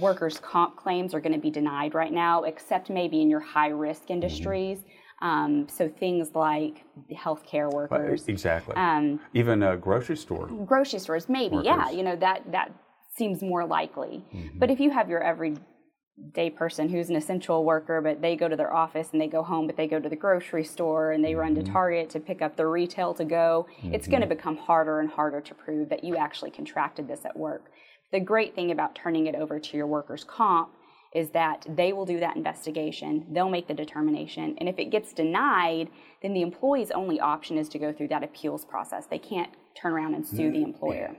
[0.00, 3.68] workers' comp claims are going to be denied right now, except maybe in your high
[3.68, 4.78] risk industries.
[5.22, 8.74] Um, so things like healthcare workers, exactly.
[8.76, 11.56] Um, Even a grocery store, grocery stores, maybe.
[11.56, 11.66] Workers.
[11.66, 12.72] Yeah, you know that that
[13.16, 14.24] seems more likely.
[14.34, 14.58] Mm-hmm.
[14.58, 18.56] But if you have your everyday person who's an essential worker, but they go to
[18.56, 21.30] their office and they go home, but they go to the grocery store and they
[21.30, 21.40] mm-hmm.
[21.40, 21.72] run to mm-hmm.
[21.72, 23.94] Target to pick up the retail to go, mm-hmm.
[23.94, 27.36] it's going to become harder and harder to prove that you actually contracted this at
[27.36, 27.70] work.
[28.12, 30.70] The great thing about turning it over to your workers' comp
[31.14, 35.12] is that they will do that investigation, they'll make the determination, and if it gets
[35.12, 35.88] denied,
[36.22, 39.06] then the employee's only option is to go through that appeals process.
[39.06, 39.50] They can't
[39.80, 40.64] turn around and sue the mm.
[40.64, 41.14] employer.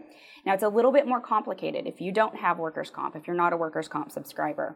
[0.46, 1.88] Now, it's a little bit more complicated.
[1.88, 4.76] If you don't have workers' comp, if you're not a workers' comp subscriber,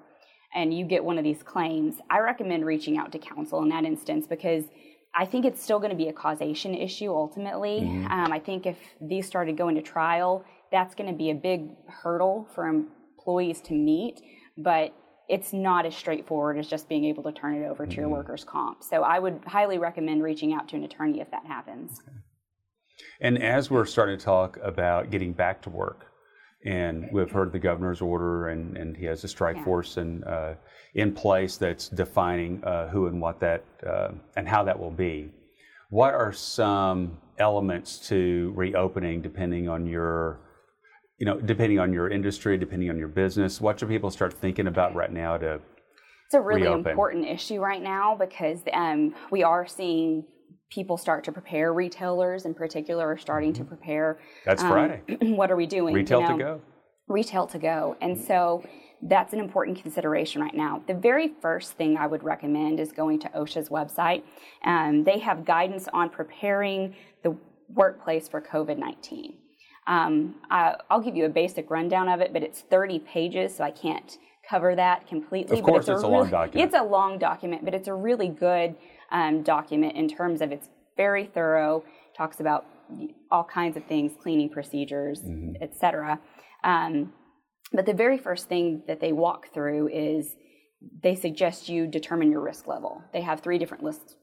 [0.55, 3.86] and you get one of these claims, I recommend reaching out to counsel in that
[3.86, 4.64] instance because
[5.14, 7.82] I think it's still going to be a causation issue ultimately.
[7.82, 8.12] Mm-hmm.
[8.12, 11.70] Um, I think if these started going to trial, that's going to be a big
[11.88, 14.22] hurdle for employees to meet,
[14.57, 14.93] but
[15.28, 18.01] it's not as straightforward as just being able to turn it over to mm-hmm.
[18.01, 18.84] your workers' comp.
[18.84, 21.99] So I would highly recommend reaching out to an attorney if that happens.
[21.99, 22.17] Okay.
[23.22, 26.05] And as we're starting to talk about getting back to work,
[26.65, 29.63] and we've heard the governor's order, and, and he has a strike yeah.
[29.63, 30.55] force in, uh,
[30.95, 35.30] in place that's defining uh, who and what that uh, and how that will be.
[35.89, 40.41] What are some elements to reopening depending on your
[41.20, 44.67] you know, depending on your industry, depending on your business, what should people start thinking
[44.67, 45.59] about right now to?
[46.26, 46.89] It's a really reopen?
[46.89, 50.24] important issue right now because um, we are seeing
[50.70, 51.74] people start to prepare.
[51.74, 53.63] Retailers, in particular, are starting mm-hmm.
[53.63, 54.20] to prepare.
[54.45, 55.01] That's um, Friday.
[55.36, 55.93] what are we doing?
[55.93, 56.61] Retail you know, to go.
[57.07, 58.63] Retail to go, and so
[59.01, 60.84] that's an important consideration right now.
[60.88, 64.24] The very first thing I would recommend is going to OSHA's website.
[64.63, 67.36] Um, they have guidance on preparing the
[67.74, 69.38] workplace for COVID 19.
[69.89, 73.63] Um, I, will give you a basic rundown of it, but it's 30 pages, so
[73.63, 74.17] I can't
[74.47, 75.57] cover that completely.
[75.57, 76.67] Of course, but it's, it's a, a long document.
[76.67, 78.75] It's a long document, but it's a really good
[79.11, 81.83] um, document in terms of it's very thorough.
[82.15, 82.67] Talks about
[83.31, 85.61] all kinds of things, cleaning procedures, mm-hmm.
[85.61, 86.19] etc.
[86.63, 87.11] Um,
[87.73, 90.35] but the very first thing that they walk through is
[91.01, 93.01] they suggest you determine your risk level.
[93.11, 94.17] They have three different lists,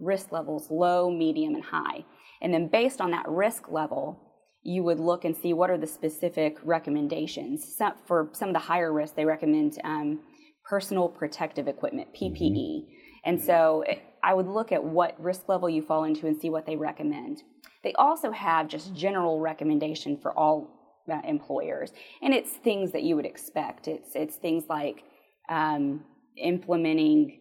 [0.00, 2.04] risk levels: low, medium, and high.
[2.42, 4.27] And then based on that risk level,
[4.68, 7.76] you would look and see what are the specific recommendations.
[7.76, 10.20] Some, for some of the higher risks, they recommend um,
[10.64, 12.52] personal protective equipment, PPE.
[12.52, 12.92] Mm-hmm.
[13.24, 16.50] And so I I would look at what risk level you fall into and see
[16.50, 17.42] what they recommend.
[17.84, 20.70] They also have just general recommendation for all
[21.10, 23.88] uh, employers, and it's things that you would expect.
[23.88, 25.04] It's it's things like
[25.48, 26.04] um,
[26.36, 27.38] implementing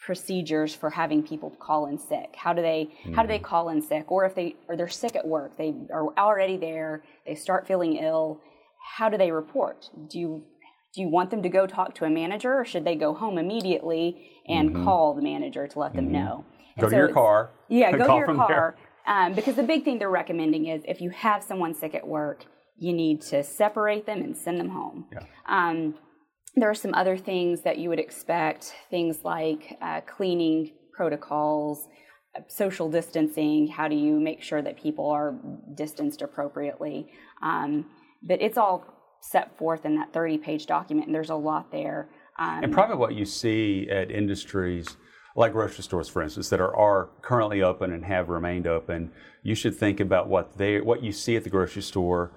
[0.00, 2.34] procedures for having people call in sick.
[2.34, 3.14] How do they mm.
[3.14, 3.44] how do they mm.
[3.44, 4.10] call in sick?
[4.10, 7.96] Or if they or they're sick at work, they are already there, they start feeling
[7.96, 8.40] ill.
[8.96, 9.90] How do they report?
[10.08, 10.44] Do you
[10.94, 13.38] do you want them to go talk to a manager or should they go home
[13.38, 14.84] immediately and mm-hmm.
[14.84, 16.14] call the manager to let them mm-hmm.
[16.14, 16.44] know?
[16.76, 17.50] And go so to your car.
[17.68, 18.76] Yeah, go to your car.
[19.06, 22.44] Um, because the big thing they're recommending is if you have someone sick at work,
[22.76, 25.06] you need to separate them and send them home.
[25.12, 25.20] Yeah.
[25.46, 25.94] Um,
[26.56, 31.86] there are some other things that you would expect, things like uh, cleaning protocols,
[32.48, 33.68] social distancing.
[33.68, 35.34] How do you make sure that people are
[35.74, 37.12] distanced appropriately?
[37.42, 37.86] Um,
[38.22, 38.84] but it's all
[39.20, 42.08] set forth in that 30 page document, and there's a lot there.
[42.38, 44.96] Um, and probably what you see at industries
[45.36, 49.54] like grocery stores, for instance, that are, are currently open and have remained open, you
[49.54, 52.32] should think about what they what you see at the grocery store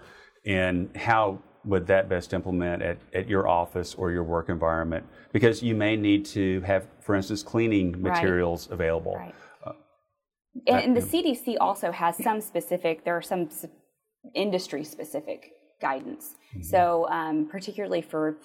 [0.45, 5.63] and how would that best implement at, at your office or your work environment because
[5.63, 8.73] you may need to have for instance cleaning materials right.
[8.73, 9.35] available right.
[9.65, 9.71] Uh,
[10.67, 13.49] and, and, the cdc also has some specific there are some
[14.35, 16.61] industry specific guidance mm-hmm.
[16.61, 18.37] so um, particularly for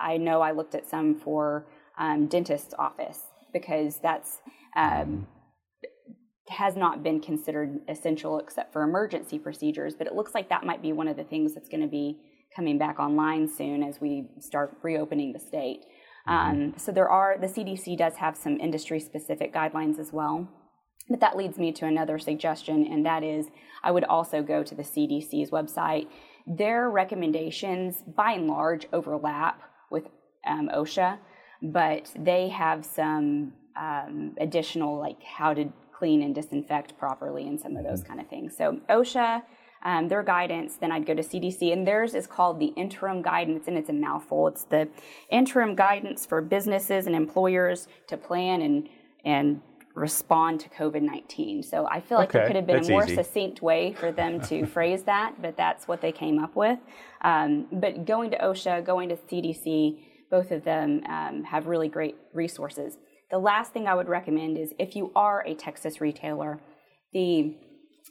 [0.00, 1.66] i know i looked at some for
[1.98, 3.20] um, dentist's office
[3.52, 4.38] because that's
[4.76, 5.22] um, mm-hmm.
[6.48, 10.82] has not been considered essential except for emergency procedures but it looks like that might
[10.82, 12.18] be one of the things that's going to be
[12.54, 15.80] coming back online soon as we start reopening the state.
[16.28, 16.32] Mm-hmm.
[16.32, 20.48] Um, so there are the CDC does have some industry specific guidelines as well.
[21.08, 23.46] But that leads me to another suggestion, and that is
[23.84, 26.08] I would also go to the CDC's website.
[26.46, 30.08] Their recommendations, by and large, overlap with
[30.46, 31.18] um, OSHA,
[31.62, 37.76] but they have some um, additional, like how to clean and disinfect properly and some
[37.76, 38.08] of those mm-hmm.
[38.08, 38.56] kind of things.
[38.56, 39.42] So OSHA
[39.84, 43.68] um, their guidance, then I'd go to CDC, and theirs is called the interim guidance,
[43.68, 44.48] and it's a mouthful.
[44.48, 44.88] It's the
[45.30, 48.88] interim guidance for businesses and employers to plan and
[49.24, 49.60] and
[49.94, 51.62] respond to COVID nineteen.
[51.62, 53.14] So I feel like okay, there could have been a more easy.
[53.14, 56.78] succinct way for them to phrase that, but that's what they came up with.
[57.22, 59.98] Um, but going to OSHA, going to CDC,
[60.30, 62.98] both of them um, have really great resources.
[63.30, 66.60] The last thing I would recommend is if you are a Texas retailer,
[67.12, 67.56] the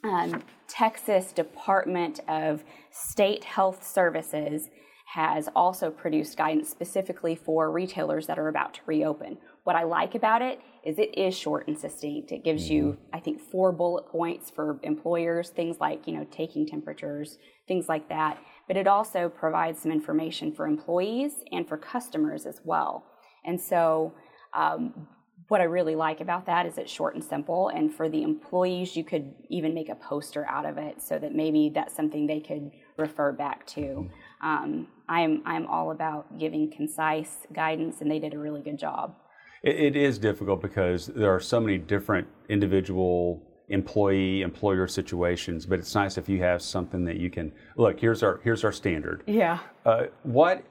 [0.04, 4.68] um, Texas Department of State Health Services
[5.06, 9.38] has also produced guidance specifically for retailers that are about to reopen.
[9.64, 12.32] What I like about it is it is short and succinct.
[12.32, 12.74] It gives mm-hmm.
[12.74, 17.38] you, I think, four bullet points for employers, things like, you know, taking temperatures,
[17.68, 18.38] things like that.
[18.66, 23.06] But it also provides some information for employees and for customers as well.
[23.44, 24.12] And so
[24.54, 25.08] um,
[25.48, 27.68] what I really like about that is it's short and simple.
[27.68, 31.34] And for the employees, you could even make a poster out of it so that
[31.34, 34.10] maybe that's something they could refer back to.
[34.42, 39.14] Um, I'm, I'm all about giving concise guidance, and they did a really good job.
[39.62, 45.80] it, it is difficult because there are so many different individual employee employer situations but
[45.80, 49.24] it's nice if you have something that you can look here's our here's our standard
[49.26, 50.62] yeah uh, what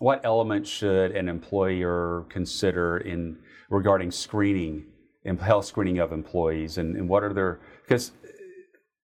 [0.00, 3.38] what elements should an employer consider in
[3.70, 4.84] regarding screening
[5.24, 8.12] and health screening of employees and, and what are their because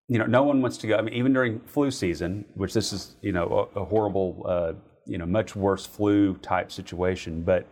[0.08, 2.92] you know no one wants to go i mean even during flu season which this
[2.92, 4.72] is you know a, a horrible uh,
[5.06, 7.68] you know much worse flu type situation but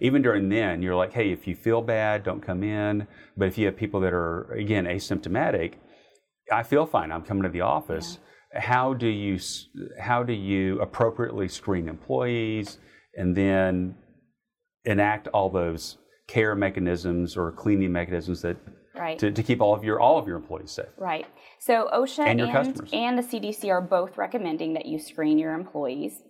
[0.00, 3.06] even during then you're like hey if you feel bad don't come in.
[3.36, 5.74] But if you have people that are again asymptomatic
[6.52, 7.10] i feel fine.
[7.10, 8.18] I'm coming to the office.
[8.52, 8.60] Yeah.
[8.60, 9.38] how do you
[10.00, 12.78] how do you appropriately screen employees
[13.14, 13.96] and then
[14.84, 18.56] enact all those care mechanisms or cleaning mechanisms that
[18.94, 19.18] right.
[19.18, 20.86] to, to keep all of your all of your employees safe.
[20.96, 21.26] Right.
[21.58, 26.22] So OSHA and, and, and the CDC are both recommending that you screen your employees,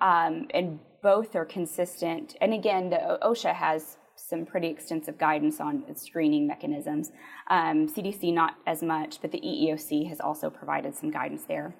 [0.00, 2.36] um, and both are consistent.
[2.40, 7.10] And again, the OSHA has some pretty extensive guidance on screening mechanisms.
[7.50, 11.74] Um, CDC not as much, but the EEOC has also provided some guidance there.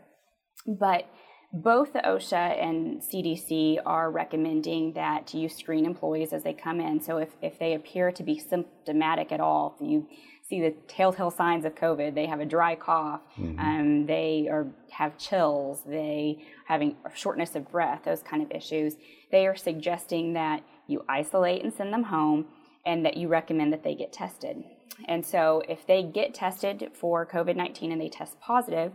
[0.66, 1.07] But
[1.53, 7.01] both the OSHA and CDC are recommending that you screen employees as they come in.
[7.01, 10.09] So if, if they appear to be symptomatic at all, if you
[10.49, 13.59] see the telltale signs of COVID, they have a dry cough, mm-hmm.
[13.59, 18.97] um, they are, have chills, they having shortness of breath, those kind of issues,
[19.31, 22.47] they are suggesting that you isolate and send them home
[22.87, 24.65] and that you recommend that they get tested.
[25.07, 28.93] And so if they get tested for COVID 19 and they test positive,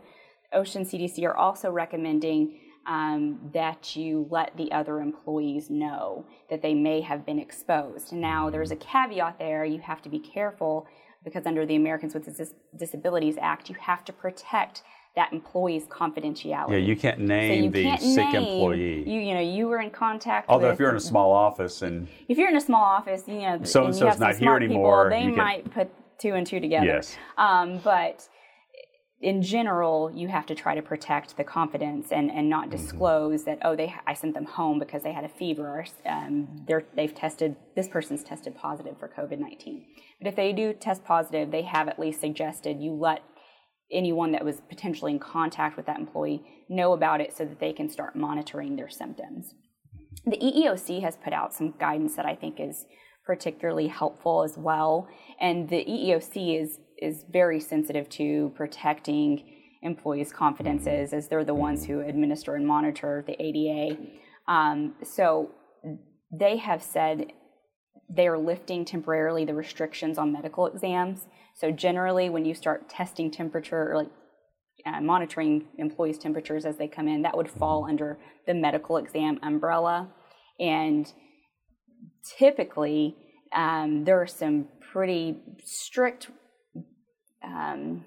[0.54, 6.74] OSHA CDC are also recommending um, that you let the other employees know that they
[6.74, 8.14] may have been exposed.
[8.14, 9.66] Now, there's a caveat there.
[9.66, 10.88] You have to be careful
[11.26, 14.84] because under the Americans with Dis- Disabilities Act, you have to protect
[15.18, 16.70] that employee's confidentiality.
[16.72, 19.10] Yeah, you can't So name you the can't sick name, employee.
[19.10, 20.48] You, you know, you were in contact.
[20.48, 23.24] Although with, if you're in a small office and if you're in a small office,
[23.28, 25.90] you know, So and so's not here anymore, People, they you can- might put
[26.20, 26.86] two and two together.
[26.86, 27.18] Yes.
[27.38, 28.30] Um, but
[29.20, 32.78] in general, you have to try to protect the confidence and, and not Mm-hmm.
[32.78, 36.66] disclose that oh they I sent them home because they had a fever or um,
[36.68, 39.86] they're, they've tested this person's tested positive for COVID nineteen.
[40.20, 43.24] But if they do test positive, they have at least suggested you let
[43.92, 47.72] anyone that was potentially in contact with that employee know about it so that they
[47.72, 49.54] can start monitoring their symptoms.
[50.26, 52.86] The EEOC has put out some guidance that I think is
[53.26, 55.08] particularly helpful as well,
[55.40, 59.44] and the EEOC is is very sensitive to protecting
[59.84, 63.98] employees' confidences as they're the ones who administer and monitor the ADA.
[64.48, 65.52] Um, so
[66.32, 67.32] they have said
[68.10, 71.28] they are lifting temporarily the restrictions on medical exams.
[71.56, 74.12] So generally, when you start testing temperature or like
[74.86, 79.40] uh, monitoring employees' temperatures as they come in, that would fall under the medical exam
[79.44, 80.10] umbrella.
[80.60, 81.12] And
[82.38, 83.16] typically,
[83.54, 86.30] um, there are some pretty strict
[87.44, 88.06] um,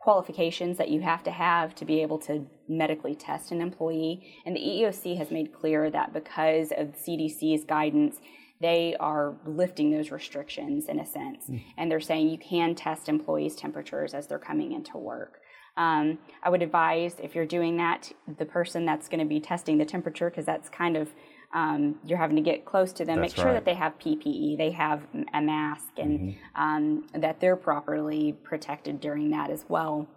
[0.00, 4.36] qualifications that you have to have to be able to medically test an employee.
[4.44, 8.18] And the EEOC has made clear that because of CDC's guidance,
[8.60, 11.50] they are lifting those restrictions in a sense.
[11.76, 15.40] And they're saying you can test employees' temperatures as they're coming into work.
[15.76, 19.78] Um, I would advise if you're doing that, the person that's going to be testing
[19.78, 21.12] the temperature, because that's kind of
[21.54, 23.20] um, you're having to get close to them.
[23.20, 23.54] That's make sure right.
[23.54, 25.02] that they have PPE, they have
[25.32, 30.08] a mask, and um, that they're properly protected during that as well.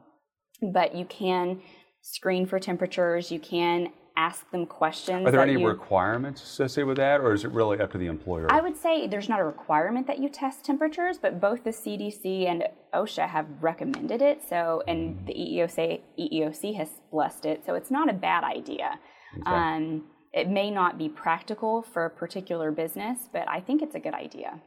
[0.73, 1.61] But you can
[2.01, 3.31] screen for temperatures.
[3.31, 5.27] You can ask them questions.
[5.27, 8.07] are there any you- requirements associated with that, or is it really up to the
[8.07, 8.47] employer?
[8.49, 12.47] I would say there's not a requirement that you test temperatures, but both the CDC
[12.47, 12.63] and
[12.95, 14.41] OSHA have recommended it.
[14.49, 17.63] So, and the E EEOC, EEOC has blessed it.
[17.63, 18.99] So it's not a bad idea.
[19.45, 23.99] Um, it may not be practical for a particular business, but I think it's a
[23.99, 24.59] good idea.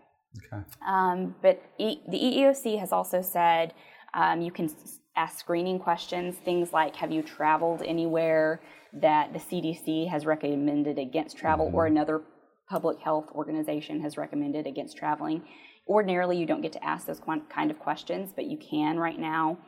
[0.53, 0.63] okay.
[0.87, 3.75] Um, but e- the EEOC has also said
[4.15, 8.61] um, you can s- ask screening questions, things like Have you traveled anywhere
[8.93, 12.23] that the CDC has recommended against travel or another
[12.69, 15.43] public health organization has recommended against traveling?
[15.89, 19.19] Ordinarily, you don't get to ask those quan- kind of questions, but you can right
[19.19, 19.59] now.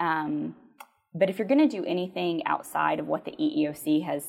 [0.00, 0.54] Um,
[1.14, 4.26] but if you're going to do anything outside of what the EEOC has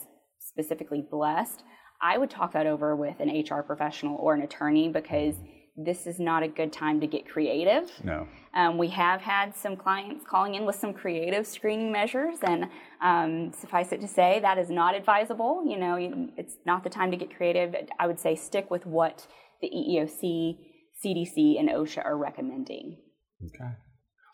[0.47, 1.63] specifically blessed,
[2.01, 5.35] I would talk that over with an HR professional or an attorney because
[5.77, 7.91] this is not a good time to get creative.
[8.03, 8.27] No.
[8.53, 12.69] Um, we have had some clients calling in with some creative screening measures, and
[13.01, 15.65] um, suffice it to say, that is not advisable.
[15.67, 15.97] You know,
[16.37, 17.75] it's not the time to get creative.
[17.99, 19.27] I would say stick with what
[19.61, 20.57] the EEOC,
[21.03, 22.97] CDC, and OSHA are recommending.
[23.43, 23.71] Okay.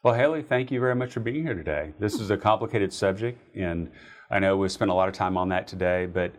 [0.03, 1.93] Well, Haley, thank you very much for being here today.
[1.99, 3.91] This is a complicated subject, and
[4.31, 6.31] I know we spent a lot of time on that today, but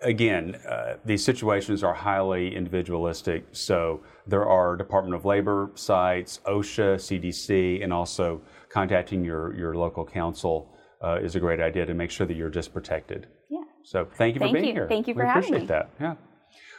[0.00, 3.44] again, uh, these situations are highly individualistic.
[3.52, 10.04] So there are Department of Labor sites, OSHA, CDC, and also contacting your, your local
[10.06, 10.68] counsel
[11.02, 13.26] uh, is a great idea to make sure that you're just protected.
[13.50, 13.62] Yeah.
[13.82, 14.72] So thank you for Thank being you.
[14.72, 14.88] here.
[14.88, 15.66] Thank you We for having appreciate me.
[15.66, 15.90] that.
[16.00, 16.14] Yeah.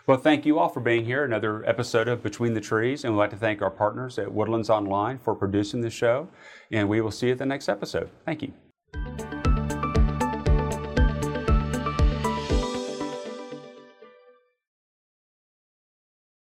[0.07, 1.23] Well, thank you all for being here.
[1.23, 4.69] Another episode of Between the Trees, and we'd like to thank our partners at Woodlands
[4.69, 6.27] Online for producing the show.
[6.71, 8.09] And we will see you at the next episode.
[8.25, 8.53] Thank you.